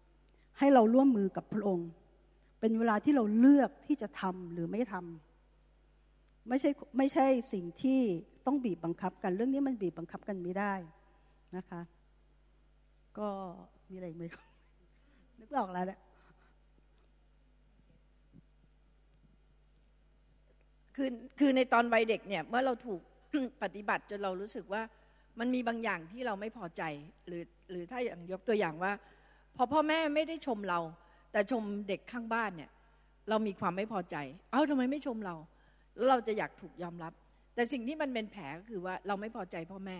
[0.00, 1.88] ำให้เราร่วมมือกับพระองค์
[2.60, 8.00] เป็นเวลาที่เราเลือกที่จะทำหรือไม่ทำไม่ใช่ไม่ใช่สิ่งที่
[8.46, 10.74] ต้องบีบบังคับกันเรื่องนี้มันบีบบังคับกันไม่ได้
[11.56, 11.80] นะคะ
[13.18, 13.28] ก็
[13.88, 14.24] มีอะไรไหม
[15.40, 16.00] นึกออกแล้วเนี่ย
[20.96, 21.08] คือ
[21.38, 23.00] คือในตอนวัยเด็กเนี่ย เมื่อเราถูก
[23.62, 24.82] ปฏิบัติจนเรารู้สึกว่า
[25.38, 26.82] มันมีบางอย่างที่เราไม่พอใจ
[27.26, 28.92] หรือหรือถ้าอย่างยกตัวอย่างว่า
[29.56, 30.80] พอพ่อแม่ไม่ได้ชมเรา
[31.32, 32.70] แต่ชมเด็กข้างบ้านเนี่ย
[33.28, 34.16] เรามีความไม่พอใจ
[34.50, 35.34] เอ้าทำไมไม่ชมเรา
[35.96, 37.12] แล้วเราจะอยากถูกยอมรับ
[37.54, 39.98] แต่สิ่งที่มันเป็นแผลก็คือว่าเราไม่พอใจพ่อแม่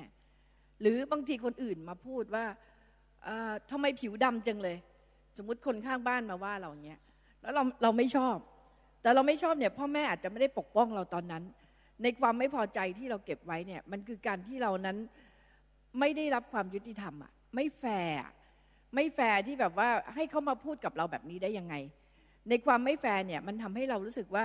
[0.80, 2.44] หรือบางทีคนอื่นมาพูดว่า
[3.70, 4.76] ทำไมผิวดำจังเลย
[5.36, 7.00] สมมติคนข้างบ้านมาว่าเราเงี้ย
[7.42, 8.36] แล้วเราเราไม่ชอบ
[9.02, 11.42] แต่เราไม่ชอบเนี่ยพ่อแม่อาจจะไม่ได้ปกป้องเราตอนนั้น
[12.02, 14.96] ในความไม่พอใจที่เราเก็บไว้เนี่ยมันคือการที่เรานั้น
[16.00, 18.16] ไม่ได้รับความยุติธรรมอะไม่แฟร์
[18.94, 21.74] ไม่แฟร์ที่แบบว่าให้เขามาพูดกับเราแบบนี้ได้ยังไง
[22.48, 24.44] ในความไม่แฟร์เนี่ยมันทำให้เรารู้สึกว่า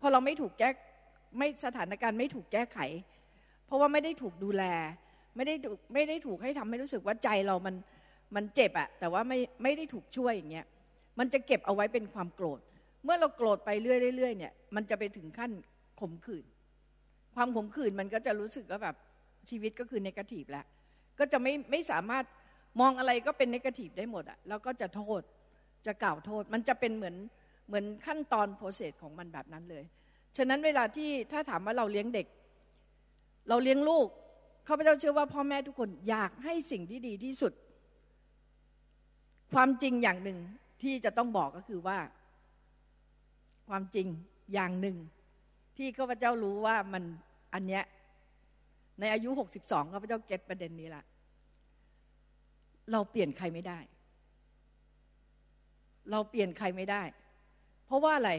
[0.00, 0.70] พอเราไม่ถูกแก้
[1.38, 2.78] ไม่สถานการณ์ไม่ถูกแก้ไข
[3.66, 4.64] เพราะว่าไม่ได้ถูกดูแล
[5.36, 5.54] ไม่ได้
[5.94, 7.74] ไม่ได้ถูกให้ทำให้รู้สึกว่าใจเรามัน
[8.34, 10.66] มันเจ็บอะแต่ว่าไม่ไม่ได้ถูกช่วยอย่างเงี้ย
[11.18, 12.60] มันจะเก็บเอาไว้เป็นความโกรธ
[13.04, 15.50] เมื่อเราโกรธไปเรื่อยๆเนี่ย มันจะไปถึงขั้น
[16.00, 16.44] ขมขื่น
[17.34, 18.96] ความขมขื่นมันก็จะรู้สึกว่าแบบ
[19.50, 20.66] ชีวิตก็คือเนกาทีฟแล้ว
[21.18, 22.24] ก็จะไม่ไม่สามารถ
[22.80, 25.20] มองอะไรก็เป็นเนกาทีฟได้หมดอะแล้วก็จะโทษ
[25.86, 27.16] จะกล่าวโทษ มันจะเป็นเหมือน
[27.68, 29.84] เหมือนขั้นตอนโปรเซสของมันแบบนั้นเลย
[30.36, 32.26] ฉะนั้นเวลาที่ถ้าถามว่าเราเลี้ยงเด็ก
[33.48, 34.06] เราเลี้ยงลูก
[34.68, 37.52] ข้าพเจ้าเชื่อว่าพ่อแม่ทุกคนอยากให้สิ่งที่ดีที่สุด
[39.54, 40.38] ความจริงอย่างหนึ่ง
[40.82, 41.98] ที่จะต้องบอกก็คือว่า
[43.68, 44.06] ความจริง
[44.54, 44.96] อย่างหนึ่ง
[45.76, 47.02] ที่ข้าพเจ้ารู้ว่ามัน
[47.54, 47.84] อันเนี้ย
[49.00, 49.30] ในอายุ
[49.60, 51.04] 62ข้าพเจ้าเก็ตประเด็นนี้ละ
[52.92, 53.78] เราเปลี่ยนใครไม่ได้
[56.10, 57.02] เราเปลี่ยนใครไม่ได้
[57.86, 58.30] เพราะว่าอะไร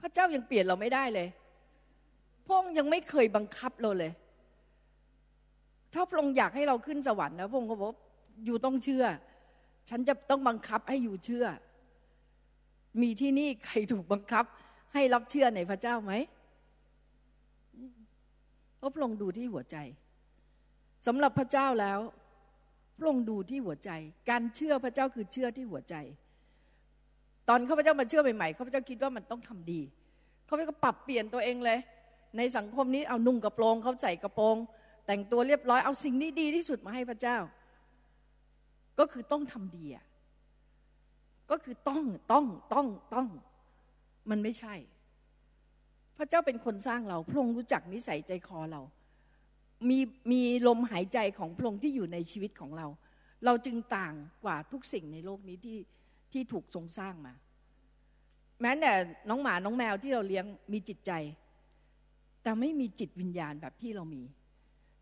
[0.00, 1.28] พระเจ้ายังเปลี่ยนเราไม่ได้เลย
[2.44, 4.12] พระองค์ยังไม่เคยบังคับเราเลย
[5.94, 7.88] ถ้าพระองค์อยากให้เราขึ้นสวรรค์แล้วพระองค์ก็บอก
[8.44, 9.04] อยู่ต้องเชื่อ
[9.90, 11.46] ฉันจะต้องบังคับให้อยู่เชื่อ
[13.02, 14.44] มีที่นี่ใครถูกบังคับ
[14.92, 16.12] ให้รับเชื่อในพระเจ้าไหม
[18.94, 19.76] พระองค์ดูที่หัวใจ
[21.06, 22.00] สำหรับพระเจ้าแล้ว
[22.98, 23.90] พระองค์ดูที่หัวใจ
[24.30, 25.94] การเชื่อพระเจ้าคือเชื่อที่หัวใจ
[27.48, 29.80] ตอนข้าพเจ้ามาเชื่อใหม่ๆข้าพเจ้าคิดว่ามันต้องทำดี
[30.48, 31.78] ข้าพเจ้าก็ปรับเปลี่ยนตัวเองเลย
[32.36, 34.56] ในสังคมนี้เอานุ่งกระโปรงเขาใส่กระโปรง
[35.06, 37.36] แต่งตัวเรียบร้อยเอาสิ่งนี้ดีที่สุดมาให้พระเจ้า
[39.00, 40.04] ก็คือต้องทำดีอะ
[41.50, 43.26] ก็คือต้องต้องต้องต้อง
[44.30, 44.74] มันไม่ใช่
[46.16, 48.82] พระเจ้าเป็นคนสร้างเรา พระองค์รู้จักนิสัยใจคอเรา
[49.88, 49.98] มี
[50.32, 52.86] มีลมหายใจของพระองค์ที่อยู่ในชีวิตของเรา
[53.44, 55.78] เราจึงต่างกว่าทุกสิ่งในโลกนี้ที่
[56.32, 57.34] ที่ถูกทรงสร้างมา
[58.60, 58.92] แม้แต่
[59.28, 61.12] น้องหมาน้องแมวที่เราเลี้ยงมีจิตใจ
[62.42, 64.22] แต่ไม่มีจิตวิญญาณแบบที่เรามี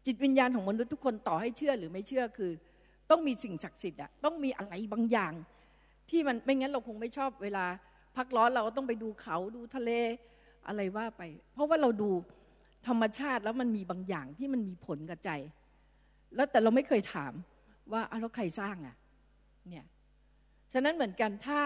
[0.07, 2.53] จิตวิญญาณของมนุษย์ทุกคนต่อให้เชื่อหรือไม่เชื่อคือ
[3.11, 5.33] ต้องมีสิ่งศักดิ์สิทธิ์อะต้องมีอะไรบางอย่าง
[6.11, 7.65] ที่มันไม่งั้นเราคงไม่ชอบเวลา
[8.17, 9.91] พักร้อนเราก็ต้องไปดูเขาดูทะเล
[10.69, 12.11] อะไรว่าไป เพราะว่าเราดู
[12.89, 15.31] ธรรมชาติแล้วมันมีบางอย่างที่มันมีผลกับใจ
[16.37, 17.33] แล้วแต่เราไม่เคยถาม
[17.93, 18.97] ว่าอ้าวแล้วใครสร้างอะ่ะ
[19.69, 19.85] เนี่ย
[20.73, 21.61] ฉะนั้นเหมือนกันถ้า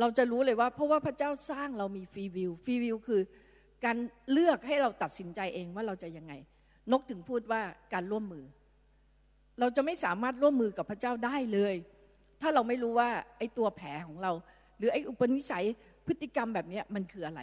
[0.00, 3.22] เราจะรู้เลยว่า เพราะว่าพระเจ้าสร้างเรามีฟรีวิวฟรีวิวคือ
[3.84, 3.96] การ
[4.32, 6.32] เลือกให้เราตัดสินใจเองว่าเราจะยังไง
[6.92, 7.60] นกถึงพูดว่า
[7.92, 8.44] การร่วมมือ
[9.60, 11.74] เราจะไม่สามารถร่วมมือกับพระเจ้าได้เลย
[12.40, 14.32] ถ้าเราไม่รู้ว่าไอ้ตัวแผลของเรา
[14.78, 15.64] หรือไอ้อุปนิสัย
[16.06, 17.40] พฤติกรรมแบบนี้มันคืออะไร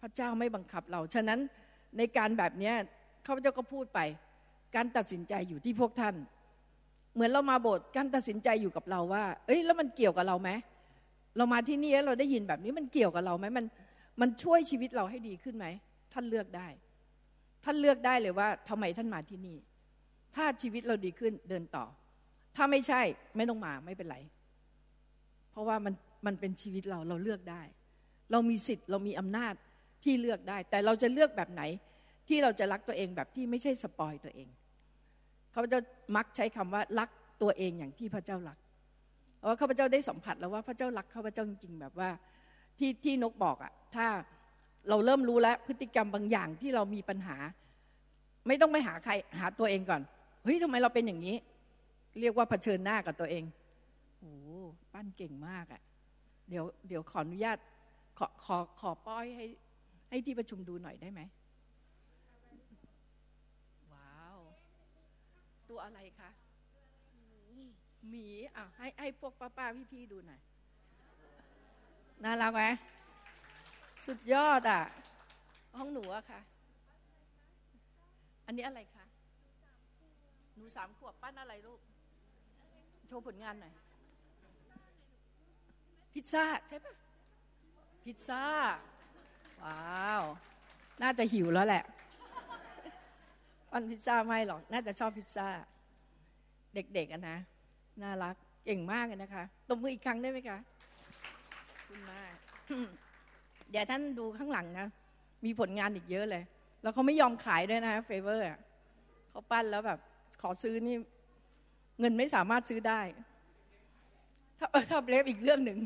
[0.00, 1.38] พระเจ้าไม่บังคับเรา ฉะนั้น
[1.98, 2.72] ในการแบบนี้
[3.26, 4.00] ข้าพเจ้าก็พูดไป
[4.74, 6.14] การตัดสินใจอยู่ที่พวกท่าน
[7.14, 10.50] เหมือนเรามาโบสถ์การตัดสินใจอยู่กับเราว่า เอ้ยแล้วมันเกี่ยวกับเราไหม
[11.36, 13.64] เรามาที่นี่แล้วเราได้ยินแบบนี้มันเกี่ยวกับเราไหมมัน
[14.20, 15.66] มันช่วยชีวิตเราให้ดีขึ้นไหม
[16.12, 16.68] ท่านเลือกได้
[17.64, 19.56] ท่านเลือกได้เลยว่าทำไมท่านมาที่นี่
[20.36, 21.84] ถ้าชีวิตเราดีขึ้นเดินต่อ
[22.56, 23.02] ถ้าไม่ใช่
[23.36, 24.16] ไม่ต้องมาไม่เป็นไร
[25.50, 25.94] เพราะว่ามัน
[26.26, 27.62] มันเป็นชีวิตเราเราเลือกได้
[28.32, 29.54] เรามีสิทธิ์เรามีอำนาจ
[30.04, 31.62] ที่เลือกได้ แต่เราจะเลือกแบบไหน
[32.28, 34.48] ที่เราจะรักตัวเองแบบที่ไม่ใช่สปอยตัวเอง
[35.52, 35.78] เขาจะ
[36.16, 37.08] มักใช้คำว่ารัก
[37.42, 38.58] ตัวเองอย่างที่พระเจ้ารัก
[39.38, 42.10] เพราะว่าข้าพเจ้าได้สัมผัสแล้วว่าพระเจ้ารักข้าพเจ้าจริงๆแบบว่า
[42.78, 44.06] ที่ที่นกบอกอะ่ะถ้า
[44.88, 47.36] เราเริ่มรู้แล้วพฤติกรรมบางอย่างที่เรามีปัญหา
[48.46, 50.02] ไม่ต้องไปหาใครหาตัวเองก่อน
[50.50, 51.36] ฮ้ยทำไมเราเป็นอย่างนี้
[52.20, 53.44] เรียกว่าเผชิญหน้ากับตัวเอง
[54.18, 54.32] โอ้
[54.92, 55.82] ปั้นเก่งมากอะ่ะ
[56.48, 57.58] เดี๋ยวเดี๋ยวขออนุญาต
[58.18, 59.46] ขอขอขอป้อยให้
[60.08, 61.20] ให้ที่ประชุมดูหน่อยได้ไหม
[63.92, 64.38] ว้าว
[65.68, 66.30] ตัวอะไรคะ
[68.08, 68.26] หมี
[68.56, 70.40] อะให้ให้พวกป้าป้าพี่พี่ดูหน่อย
[72.24, 72.62] น่ารักไหม
[74.06, 74.82] สุดยอดอะ
[75.78, 76.40] ห้องหนูอะค่ะ
[78.46, 78.97] อันนี้อะไรคะ
[80.58, 81.80] หนูสามขวบปั้นอะไรลูก
[83.08, 83.72] โชว์ผลงานหน่อย
[86.12, 86.94] พิซซ่าใช่ปะ
[88.04, 88.42] พิซซ่า
[89.62, 90.22] ว้าว
[91.02, 91.84] น่าจะหิวแล้วแหละ
[93.70, 95.48] ปั้นพิซซ่าไม่หรอก น่าจะชอบพิซซ่า
[96.74, 97.36] เด็กๆอะนะ
[98.02, 98.34] น่ารัก
[98.64, 100.58] เก่งมากเลยนะคะตบมืออีกครั้งได้ไหมคะ
[101.74, 102.32] ขอบคุณมาก
[103.70, 104.86] เดี๋ยวท่านดูข้างหลังนะ
[105.44, 106.42] มีผลงานอีกเยอะเลย
[106.82, 108.46] แล้วเขาไม่ยอมขายด้วยนะเฟเวอร์
[109.30, 109.98] เขาปั้นแล้วแบบ
[110.42, 110.96] ขอซื้อนี่
[112.00, 113.00] เงินไม่สามารถซื้อได้
[114.58, 115.78] ถ้าเออถ้าเล็บอีกเรื่องหนึ่ง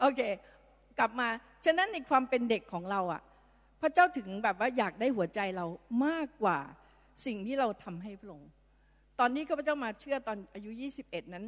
[0.00, 0.20] โอเค
[0.98, 1.28] กลับมา
[1.64, 3.22] ฉะนั้นในความเป็นเด็กของเราอะ
[3.80, 5.66] พระเจ้าถึงแบบว่าอยากได้หัวใจเรา
[6.06, 6.58] มากกว่า
[7.26, 8.50] สิ่งที่เราทำให้พระองค์
[9.20, 10.70] ตอนนี้ข้าพเจ้ามาเชื่อตอนอายุ
[11.02, 11.44] 21 นั้น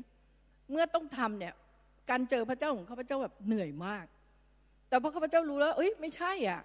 [0.70, 1.54] เมื่อต้องทำเนี่ย
[2.10, 4.06] การเจอพระเจ้าของข้าพเจ้าแบบเหนื่อยมาก
[4.88, 6.60] แต่พอข้าพเจ้ารู้แล้ว เอ้ยไม่ใช่อะ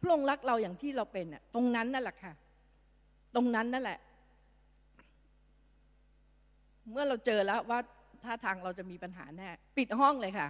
[0.00, 2.32] พระองค์รักเราอย่างที่เราเป็นอะตรงนั้นนั่นแหละค่ะ
[3.34, 3.98] ตรงนั้นนั่นแหละ
[6.92, 7.78] เมื่อเราเจอแล้วว่า
[8.24, 10.48] ท่าทางเราจะมีปัญหาแน่ปิดห้องเลยค่ะ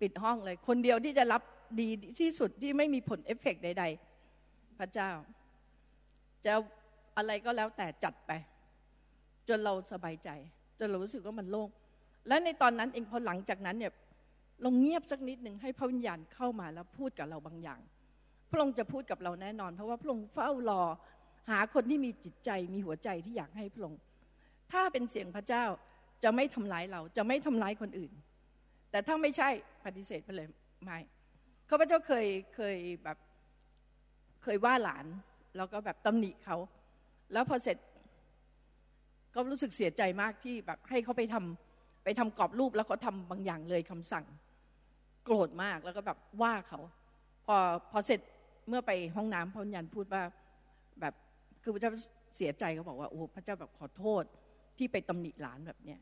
[0.00, 1.42] ปิดห้องเลย คนเดียวที่จะรับ
[1.80, 1.88] ดี
[2.20, 3.84] ที่สุดที่ไม่มีผลเอฟเฟกใด
[4.30, 5.10] ๆ พระเจ้า
[6.44, 6.52] จะ
[7.16, 8.32] อะไรก็แล้วแต่จัดไป
[9.48, 10.28] จนเราสบายใจ
[10.78, 11.68] จนเรารู้สึกว่ามันโล่ง
[12.28, 13.92] และในตอนนั้นเองพอหลังจากนั้นเนี่ย
[14.62, 17.80] เราเงียบสักนิดหนึ่งให้พระวิญญาณเข้ามาแล้วพูดกับเราบางอย่าง
[18.50, 20.82] พระองค์จะพูดกับเราแน่นอน เพราะว่าพระองค์เฝ้ารอ
[21.50, 24.00] หาคนที่มีจิตใจมีหัวใจที่อยากให้พระองค์
[24.72, 25.64] ถ้าเป็นเสียงพระเจ้า
[26.24, 28.12] จะไม่ทำร้ายเราจะไม่ทำร้ายคนอื่น
[28.90, 29.48] แต่ถ้าไม่ใช่
[29.84, 30.48] ปฏิเสธไปเลย
[30.84, 30.98] ไม่
[31.70, 33.18] ข้าพเจ้าเคยเคยแบบ
[34.42, 35.06] เคยว่าหลาน
[35.56, 36.56] แล้วก็แบบตำหนิเขา
[37.32, 37.76] แล้วพอเสร็จ
[39.34, 44.24] ก็รู้สึกเสียใจมากที่แบบให้เขาไปทำไปทำกรอบรูปแล้วก็ทำบางอย่างเลยคำสั่ง
[45.24, 46.80] โกรธมากแล้วก็แบบว่าเขา
[47.46, 47.56] พอ
[47.90, 48.20] พอเสร็จ
[48.68, 50.22] เมื่อไปห้องน้ำพระวิญาณพูดว่า
[51.00, 51.14] แบบ
[51.62, 51.92] คือพระเจ้า
[52.36, 54.24] เสียใจเขาบอกว่าโอ้พระเจ้าแบบขอโทษ
[54.78, 55.98] ที่ไปตำหนิหลานแบบเนี้ย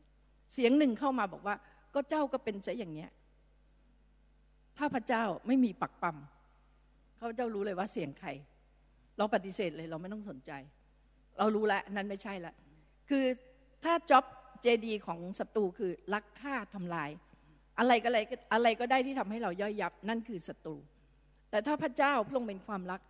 [0.53, 1.55] เสียงหนึ่งเข้ามาบอกว่า
[1.95, 3.09] ก็เจ้าก็เป็นซะอย่างเนี้ย
[4.77, 6.17] ถ้าพระเจ้าไม่มีปักปั๊ม
[7.17, 8.29] เขาเจ้ารู้เลยว่าเสียงใคร
[9.17, 10.51] เราปฏิเสธเลยเราไม่ต้องสนใจ
[11.37, 12.53] เรารู้แล้วนั้นไม่ใช่ละ
[13.09, 13.25] คือ
[13.83, 14.25] ถ้าจ็อบ
[14.61, 17.09] เจดีของศัตรูคือลักฆ่าทำลาย
[17.79, 18.19] อะไรก็อะไร
[18.53, 20.75] อะไรก็ได้ที่ทำให้เราย่อยยับ นั่นคือศัตรู
[21.49, 23.01] แต่ถ้าพระเจ้าพระองค์เป็นความรัก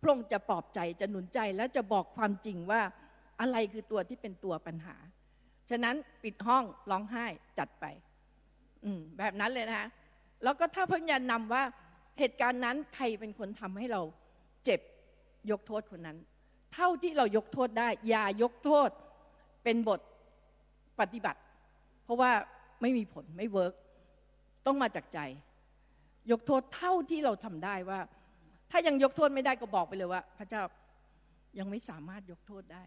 [0.00, 2.82] พระองค์จะปลอบใจจะหนุนใจและจะบอกความจริงว่า
[3.40, 4.96] อะไรคือตัวที่เป็นตัวปัญหา
[5.70, 7.26] ฉะนั้นปิดห้องร้องไห้
[7.58, 7.84] จัดไป
[8.84, 9.88] อืมแบบนั้นเลยนะคะ
[10.44, 11.62] แล้วก็ถ้าพระญาณนำว่า
[12.18, 14.02] เหตุการณ์นั้นใครเป็นคนทำให้เรา
[14.64, 14.80] เจ็บ
[15.50, 16.18] ยกโทษคนนั้น
[16.74, 18.90] เท่าที่เรายกโทษได้ อย่ายกโทษ
[19.64, 20.00] เป็นบท
[21.00, 21.40] ปฏิบัติ
[22.04, 22.30] เพราะว่า
[22.82, 23.74] ไม่มีผลไม่เวิร์ก
[24.66, 25.18] ต้องมาจากใจ
[26.30, 28.00] ยกโทษเท่าที่เราทำได้ว่า
[28.70, 30.62] ถ้ายังยกโทษไม่ได้ก็บอกไปเลยว่า พระเจ้า
[31.58, 32.84] ยังไม่สามารถยกโทษได้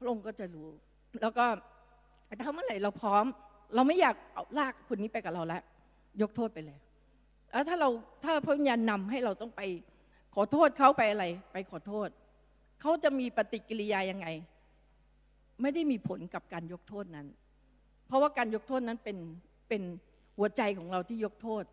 [0.00, 0.68] พระองค์ก็จะรู้
[1.22, 1.46] แล้วก็
[2.42, 3.24] ถ้าเมื่อไหร่เราพร้อม
[3.74, 5.62] เราไม่อยากเอาลากคนนี้ไปกับเราแล้ว
[6.22, 6.78] ยกโทษไปเลย
[7.52, 7.88] แล้วถ้าเรา
[8.24, 9.62] ถ้าพระวิญญาณนำให้เราต้องไป
[10.34, 12.08] ขอโทษเขาไปอะไร ไปขอโทษ
[12.80, 14.26] เขาจะมีปฏิกิริยายังไง
[15.62, 17.26] ไม่ได้มีผลกับการยกโทษนั้น
[18.06, 19.18] เพราะว่าการยกโทษนั้นเป็น
[19.68, 19.82] เป็น
[20.36, 21.64] หัวใจของเราที่ยกโทษ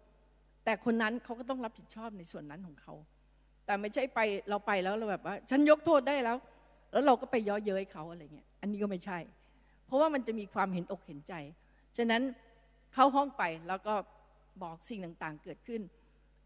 [0.66, 2.94] แต่คนนั้นเขาก็ต้องรับผิดชอบในส่วนนั้นของเขา
[3.66, 4.20] แต่ไม่ใช่ไป
[4.50, 6.38] เราไปแล้วเราแบบว่า ฉันยกโทษได้แล้ว
[6.92, 9.20] แล้วเราก็ไปย่อเย้ยเขาอะไรเงี้ย อันนี้ก็ไม่ใช่
[9.86, 11.34] เพราะว่ามันจะมีความเห็นอกเห็นใจ
[11.98, 12.22] ฉะนั้น
[12.94, 13.94] เข้าห้องไปแล้วก็
[14.64, 15.82] บอกสิ่งต่างๆเกิดขึ้น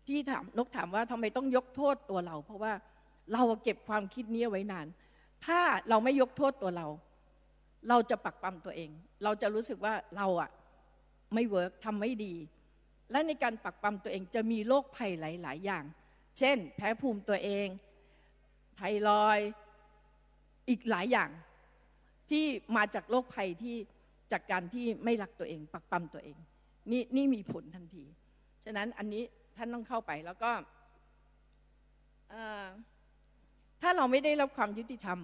[0.08, 2.74] ที่ถามนกถามว่าทำไมต้องยกโทษตัวเรา เพราะว่า
[3.34, 4.88] เราเก็บความคิดนี้ไว้นาน
[5.46, 6.88] ถ้าเราไม่ยกโทษตัวเรา
[7.90, 8.90] เราจะปักปั๊มตัวเอง
[9.24, 10.50] เราจะรู้สึกว่าเราอะ
[11.34, 12.34] ไม่เวิร์กทำไม่ดี
[13.12, 15.84] และในการปักปั๊มตัวเองจะมีโรคภัยหลาย ๆ อย่าง
[16.38, 17.68] เช่น แพ้ภูมิตัวเอง
[18.76, 19.40] ไทรอย
[20.72, 21.30] อีกหลายอย่าง
[22.30, 22.44] ที่
[22.78, 23.76] มาจากโรคภัยที่
[24.32, 26.38] จากการที่ไม่รักตัวเอง ปักปั๊มตัวเอง
[26.92, 28.04] นี่นี่มีผลทันที
[28.66, 29.24] ฉะนั้นอันนี้
[29.58, 30.52] ท่านต้องเข้าไปแล้วก็
[33.82, 35.20] ถ้าเราไม่ได้รับความยุติธรรม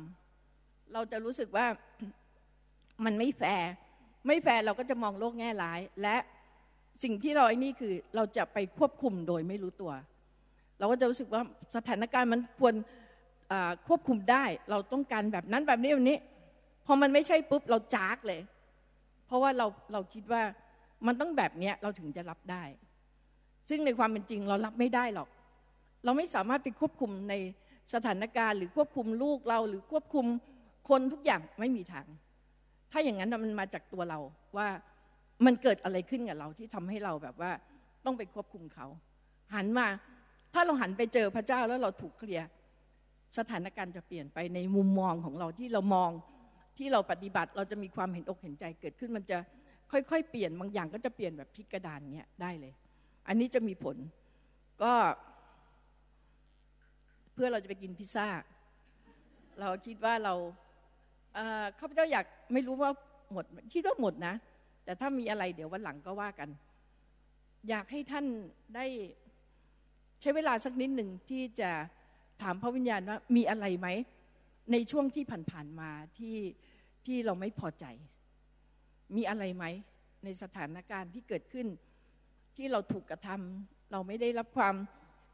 [0.94, 1.68] เราจะรู้สึกว่า
[3.06, 3.72] มันไม่แฟร์
[4.28, 6.18] ไม่แฟร์เราก็จะมองโลกแง่ร้าย และ
[7.04, 9.92] สิ่งที่เราไอ้นี่คือเราจะไปควบคุมโดยไม่รู้ตัว
[10.80, 11.42] เราก็จะรู้สึกว่า
[11.76, 12.74] สถานการณ์มันควร
[13.88, 16.18] ควบคุมได้ เราต้องการแบบนั้นแบบนี้แบบนี้
[16.86, 18.42] พอมันไม่ใช่ปุ๊บเราจากเลย
[19.28, 20.44] เพราะว่าเราเราคิดว่า
[21.08, 22.64] มันต้องแบบเนี้ยเราถึงจะรับได้
[23.70, 25.30] ซึ่งในความเป็นจริงเรารับไม่ได้หรอก
[26.06, 27.34] เราไม่สามารถไปควบคุมใน
[27.94, 30.26] สถานการณ์หรือควบคุมลูกเราหรือควบคุม
[30.90, 32.08] คนทุกอย่างไม่มีทาง
[32.92, 34.20] ถ้าอย่างนั้นมันมาจากตัวเรา
[34.58, 34.68] ว่า
[35.46, 37.52] มันเกิดอะไรขึ้นกับเราที่ทำให้เราแบบว่า
[38.06, 38.88] ต้องไปควบคุมเขา
[39.56, 39.88] หันมา
[40.54, 42.48] ถ้าเราหันไปเจอพระเจ้าแล้วเราถูกเคลียร์
[43.38, 46.12] สถานการณ์จะเปลี่ยนไปในมุมมองของเราที่เรามอง
[46.78, 49.38] ที่เราปฏิบัติเราจะมีความเห็นอกเห็นใจเกิดขึ้นมันจะ
[49.92, 52.74] ค่อย ๆ เปลี่ยนบางอย่างก็จะเปลี่ยนแบบพลิกกระดานเนี้ยได้เลย
[53.28, 53.98] อันนี้จะมีผล
[54.84, 54.94] ก็
[57.34, 58.28] เพื่อเราจะไปกินพิซซ่า
[59.60, 60.34] เราคิดว่าเรา
[61.80, 62.92] ข้าพเจ้าอยากไม่รู้ว่า
[63.32, 64.36] หมดคิดว่าหมดนะ
[64.86, 66.50] แต่ถ้ามีอะไรเดี๋ยววันหลังก็ว่ากัน
[67.70, 68.26] อยากให้ท่าน
[68.76, 68.86] ได้
[70.22, 71.72] ใช้เวลาสักนิดหนึ่งที่จะ
[72.42, 73.88] ถามพระวิญญาณว่ามีอะไรไหม
[74.72, 76.38] ในช่วงที่ผ่านๆมาที่
[77.06, 77.86] ที่เราไม่พอใจ
[79.16, 79.66] มีอะไรไหม
[80.24, 81.68] ในสถานการณ์ที่เกิดขึ้น
[82.56, 84.76] ที่เราถูกกระทำเราไม่ได้รับความ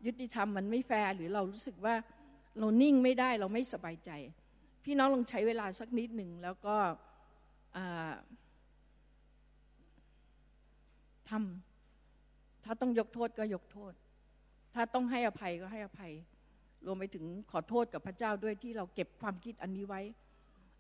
[0.06, 1.96] ยุติธรรมมันไม่แฟร์หรือเรารู้สึกว่า
[2.60, 4.12] เรานิ่งไม่ได้เราไม่สบายใจ
[4.86, 6.76] พี่น้องลองใช้เวลาสักนิดหนึ่งแล้วก็
[11.30, 13.94] ทำถ้าต้องยกโทษก็ยกโทษ
[14.76, 16.14] ถ้าต้องให้อภัยก็ให้อภัย
[16.86, 20.02] รวมไปถึงขอโทษกับพระเจ้าด้วยที่เราเก็บความคิดอันนี้ไว้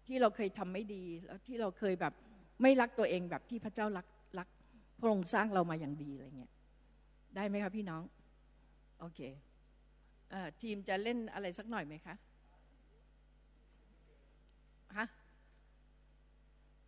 [0.07, 2.13] ที่เราเคยทำไม่ดีแล้วที่เราเคยแบบ
[2.61, 4.07] ไม่รักตัวเองแบบที่พระเจ้ารัก
[4.39, 4.47] รัก
[4.99, 6.51] พระองค์สร้างเรามาอย่างดีอะไรเงี้ย
[7.35, 8.03] ได้ไหมครับพี่น้อง
[8.99, 9.19] โอเค
[10.33, 12.15] อทีมจะเล่นอะไรสักหน่อยไหมคะ
[14.97, 15.07] ฮะ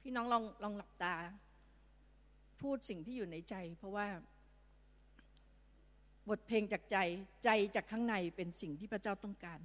[0.01, 1.13] พี่น้องลองลองหลับตา
[2.61, 4.07] พูดสิ่งที่อยู่ในใจ เพราะว่า
[6.29, 6.97] บทเพลงจากใจ
[7.43, 9.59] ใจจากข้างในเป็นสิ่งที่พระเจ้าต้องการ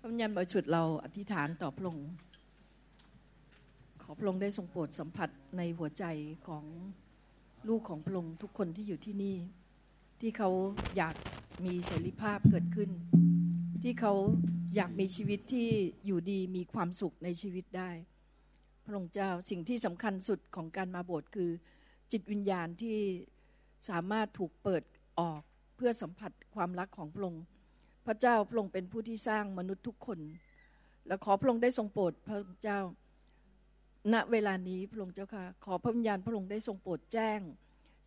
[0.00, 2.08] พระญาณบริสุทธิ์เราอธิษฐานต่อพระองค์
[4.02, 6.04] ขอพระองค์ได้ทรงโปรดสัมผัสในหัวใจ
[6.48, 6.64] ของ
[7.68, 9.36] ลูกของพระองค์ทุกคนที่อยู่ที่นี่
[10.20, 10.50] ที่เขา
[10.96, 11.14] อยาก
[11.64, 12.90] มีเสรีภาพเกิดขึ้น
[13.82, 14.14] ที่เขา
[14.74, 15.68] อยากมีชีวิตที่
[16.06, 17.90] อยู่ดีมีความสุขในชีวิตได้
[18.84, 21.50] พระองค์เจ้าสิ่งที่สำคัญสุดของการมาโบสถ์คือ
[22.12, 22.96] จิตวิญญาณที่
[23.88, 24.82] สามารถถูกเปิด
[25.20, 25.40] ออก
[25.76, 27.44] เพื่อสัมผัสความรักของพระองค์
[28.06, 30.18] พระเจ้าพระองค์เป็นผู้ที่สร้างมนุษย์ทุกคน
[31.06, 32.80] และขอพระองค์ได้ทรงโปรดพระเจ้า
[34.12, 37.40] ณเวลานี้พระองค์เจ้าค่ะ ขอพระวิญญาณพระองค์ได้ทรงโปรดแจ้ง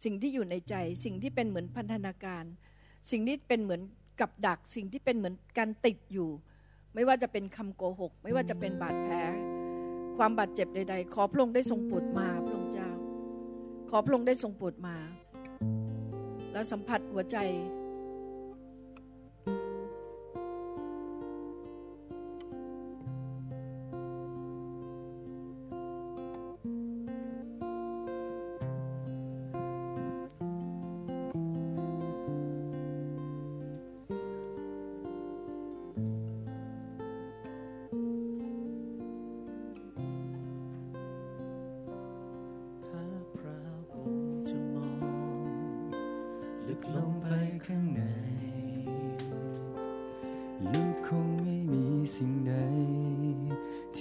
[0.03, 2.43] สิ่งที่อยู่ในใจ สิ่งที่เป็นเหมือนพันธนาการ
[3.11, 3.81] สิ่งที่เป็นเหมือน
[4.21, 6.29] กับดัก สิ่งที่เป็นเหมือนการติดอยู่
[6.95, 9.15] ไม่ว่าจะเป็นคำโกหก ไม่ว่าจะเป็นบาดแผล
[10.17, 12.89] ความบาดเจ็บใด ๆ ขอพระองค์ได้ทรงโปรดมาพระองค์เจ้า
[13.89, 14.95] ขอพระองค์ได้ทรงโปรดมา
[16.51, 17.37] แล้วสัมผัสหัวใจ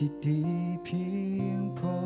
[0.02, 0.40] ที่ดี
[0.84, 1.04] เพี
[1.40, 1.98] ยงพอ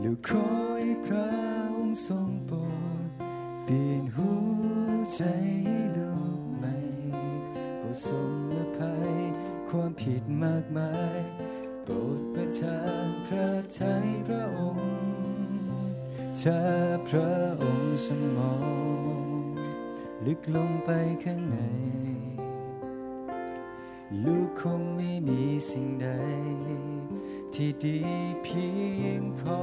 [0.00, 0.46] แล้วขอ
[0.78, 1.28] ให้พระ
[1.76, 2.56] องค์ทรงโปร
[3.06, 3.08] ด
[3.64, 4.30] เปลี่ยนหั
[4.88, 5.20] วใจ
[5.96, 6.76] ลูกใหม่
[7.78, 9.12] โปรดทรงละภัย
[9.68, 11.18] ความผิดมากมาย
[11.82, 14.90] โปรดประทานพระทัยพระองค์
[16.42, 16.62] ถ้า
[17.08, 17.32] พระ
[17.62, 19.44] องค์สมอง
[20.26, 20.90] ลึกลงไป
[21.24, 21.58] ข้างใน
[27.62, 28.00] ที่ดี
[28.42, 28.66] เพี
[29.02, 29.60] ยงพอ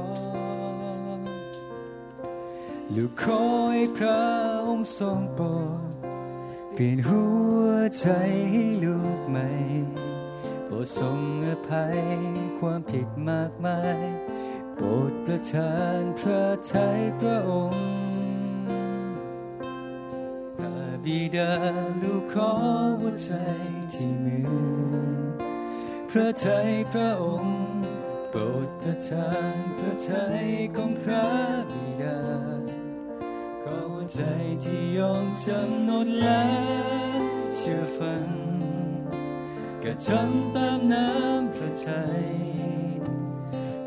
[2.94, 3.42] ลูกขอ
[3.72, 4.22] ให้พระ
[4.66, 5.46] องค์ทรงโปร
[5.90, 5.92] ด
[6.74, 7.22] เปลี่ยนหั
[7.64, 7.68] ว
[7.98, 8.06] ใจ
[8.52, 9.48] ให้ลูกใหม่
[10.64, 11.98] โปรดทรงอภัย
[12.58, 14.00] ความผิดมากมาย
[14.74, 17.86] โปรดประทานพระทัยพระองค์
[20.60, 20.74] ตา
[21.04, 21.52] บิดา
[22.02, 22.52] ลูกขอ
[23.00, 23.30] หัวใจ
[23.92, 24.48] ที่มือ
[26.10, 27.67] พระทัยพระองค์
[28.30, 31.24] โปรดประทานพระทัยของพระ
[31.72, 32.18] บิดา
[34.14, 34.22] ใจ
[34.64, 36.44] ที่ยอมจำนนและ
[37.54, 38.26] เชื่อฟัง
[39.82, 42.26] กระทำตามน้ำพระทัย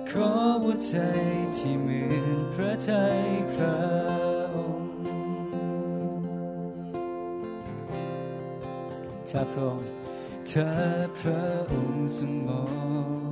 [0.10, 0.32] ขอ
[0.64, 0.96] หัวใจ
[1.58, 3.22] ที่เหมือนพระทัย
[3.54, 3.80] พระ
[4.56, 4.92] องค์
[9.30, 9.89] ถ้าพระองค์
[10.52, 10.70] ถ้า
[11.20, 12.64] พระองค์ทรงมอ
[13.28, 13.31] ง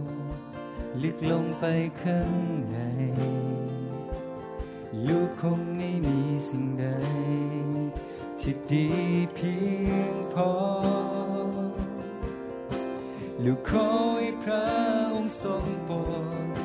[1.03, 1.65] ลึกลงไป
[2.01, 2.33] ข้าง
[2.71, 2.77] ใน
[5.07, 6.85] ลูกคงไม่มีสิ่งใด
[8.39, 8.87] ที่ดี
[9.33, 9.55] เพี
[9.89, 10.51] ยงพอ
[13.43, 13.89] ลูกขอ
[14.19, 14.65] ให้พระ
[15.13, 15.95] องค์ทรงโปร
[16.45, 16.57] ด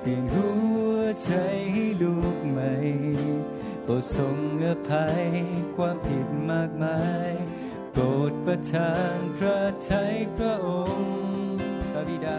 [0.00, 0.48] เปลี่ยนหั
[0.90, 1.30] วใจ
[1.72, 2.72] ให้ลูกใหม่
[3.82, 5.26] โปรดทรงอภัย
[5.76, 7.00] ความผิดมากมา
[7.30, 7.32] ย
[7.92, 11.12] โปรดประทานพระทัยพระองค์
[11.90, 12.28] พระบิด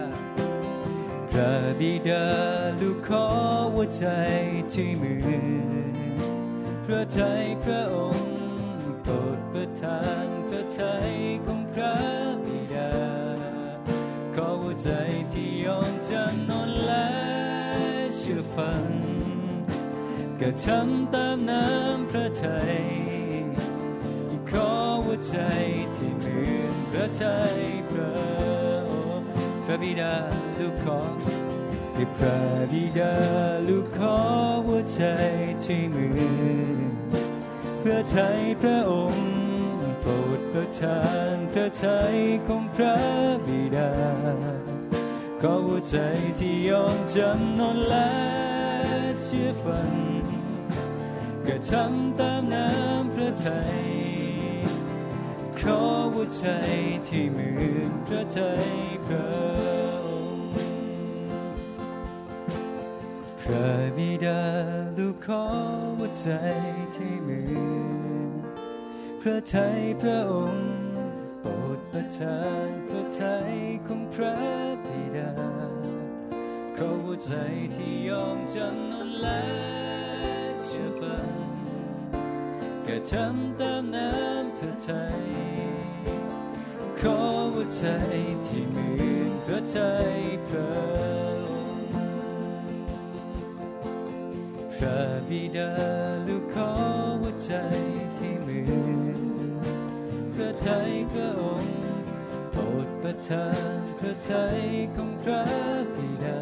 [1.42, 2.26] พระบิดา
[2.80, 3.26] ลูกขอ
[3.74, 4.06] หัวใจ
[4.72, 5.28] ที่มือ
[6.84, 8.38] พระทัยพระองค์
[9.02, 11.10] โปรดประทานพระทัย
[11.44, 11.96] ของพระ
[12.44, 12.92] บิดา
[14.34, 14.90] ขอหัวใจ
[15.32, 17.10] ที่ยอมจำนนและ
[18.16, 18.84] เชื่อฟัง
[20.40, 22.76] กระทำตามน้ำพระทัย
[24.50, 24.70] ขอ
[25.04, 25.36] หัวใจ
[25.94, 27.60] ที่เหมือนพระทัย
[27.90, 28.39] พระ
[29.72, 30.14] พระบิดา
[30.58, 31.00] ลูกขอ
[31.94, 32.38] ให้พระ
[32.72, 33.14] บิดา
[33.68, 34.16] ลูกขอ
[34.66, 35.02] หัวใจ
[35.64, 36.20] ที่มือ
[36.76, 36.78] น
[37.82, 39.30] พระทัยพระองค์
[40.00, 41.00] โปรดประทา
[41.32, 42.16] นพระทัย
[42.46, 42.98] ของพระ
[43.46, 43.92] บิดา
[45.40, 45.98] ขอหัวใจ
[46.38, 48.12] ที่ยอมจำนนและ
[49.22, 49.92] เชื่อฟัง
[51.46, 53.99] กระทำตามน้ำพระทัย
[55.62, 55.80] ขอ
[56.14, 56.46] หัวใจ
[57.08, 58.68] ที่เหมือนพระทัย
[59.06, 59.26] พระ
[60.06, 60.50] องค์
[63.40, 64.42] พระบิดา
[64.98, 65.44] ลูกขอ
[65.98, 66.28] หัวใจ
[66.96, 68.30] ที่เหมือน
[69.20, 70.70] พระทัยพระองค์
[71.40, 73.52] โปรดประทานพระทัย
[73.86, 74.36] ของพระ
[74.86, 75.32] บิดา
[76.76, 77.32] ขอหัวใจ
[77.74, 79.42] ที่ยอมจำนนและ
[80.60, 81.28] เชื่อฟัง
[82.82, 85.22] แค่ทำตามน้ำ พระทัย
[87.00, 87.18] ขอ
[87.54, 87.86] หัวใจ
[88.46, 90.16] ที่เหมือนพระทัย
[90.48, 90.78] พระอ
[91.34, 91.88] งค์
[94.74, 95.72] พระบิดา
[96.26, 96.70] ลูกขอ
[97.20, 97.52] หัวใจ
[98.16, 99.20] ที่เหมือน
[100.34, 101.78] พระทัยพระองค์
[102.50, 104.60] โปรดประทานพระทัย
[104.96, 105.44] ของพระ
[105.96, 106.40] บิดา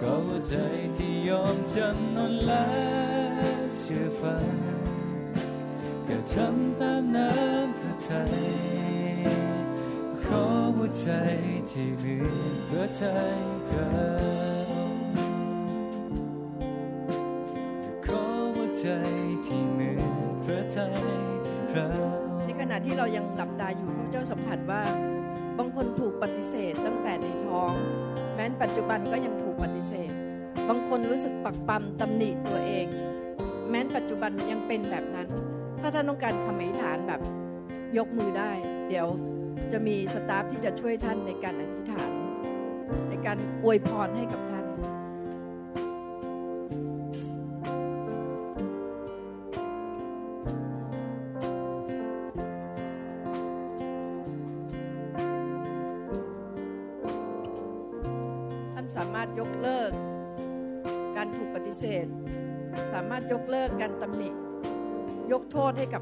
[0.00, 0.56] ก็หัวใจ
[0.96, 2.66] ที่ยอมจำนนและ
[3.76, 4.75] เชื่อฟัง
[6.08, 8.34] ก็ทำตามน้ำพระทัย
[10.24, 10.44] ขอ
[10.76, 11.10] หัวใจ
[11.70, 12.16] ที่มี
[12.68, 13.38] พระทัย
[13.68, 13.88] พระ
[14.70, 15.04] องค์
[18.06, 18.88] ขอหัวใจ
[19.46, 19.90] ที่มี
[20.44, 21.02] พระทัย
[21.70, 24.82] พระองค์ในขณะที่เรายังหลับตาอยู่พระเจ้าสัมผัสว่า
[25.58, 27.72] บางคนถูกปฏิเสธตั้งแต่ในท้อง
[28.34, 30.12] แม้นปัจจุบันก็ยังถูกปฏิเสธ
[30.68, 32.86] บางคนรู้สึกปักปั๊มตำหนิตัวเอง
[33.68, 35.28] แม้นปัจจุบันยังเป็นแบบนั้น
[35.86, 37.20] ถ้าท่านต้องการคำอธิษฐานแบบ
[37.98, 38.50] ยกมือได้
[38.88, 39.06] เดี๋ยว
[39.72, 42.10] จะมีสตาฟที่จะช่วยท่านในการอธิษฐาน
[43.10, 44.55] ในการอวยพรให้กับท่านท่าน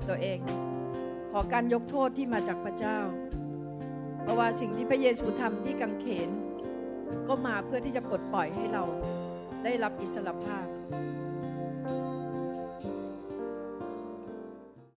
[0.08, 0.38] ตัวเอง
[1.30, 2.98] ขอการยกโทษที่มาจากพระเจ้า
[4.22, 6.30] เพราะว่าสิ่งที่พระเยซูทำที่กังเขน
[7.28, 8.84] ก็มาเพื่อที่จะปลดปล่อยให้เรา
[9.64, 10.66] ได้รับอิสรภาพ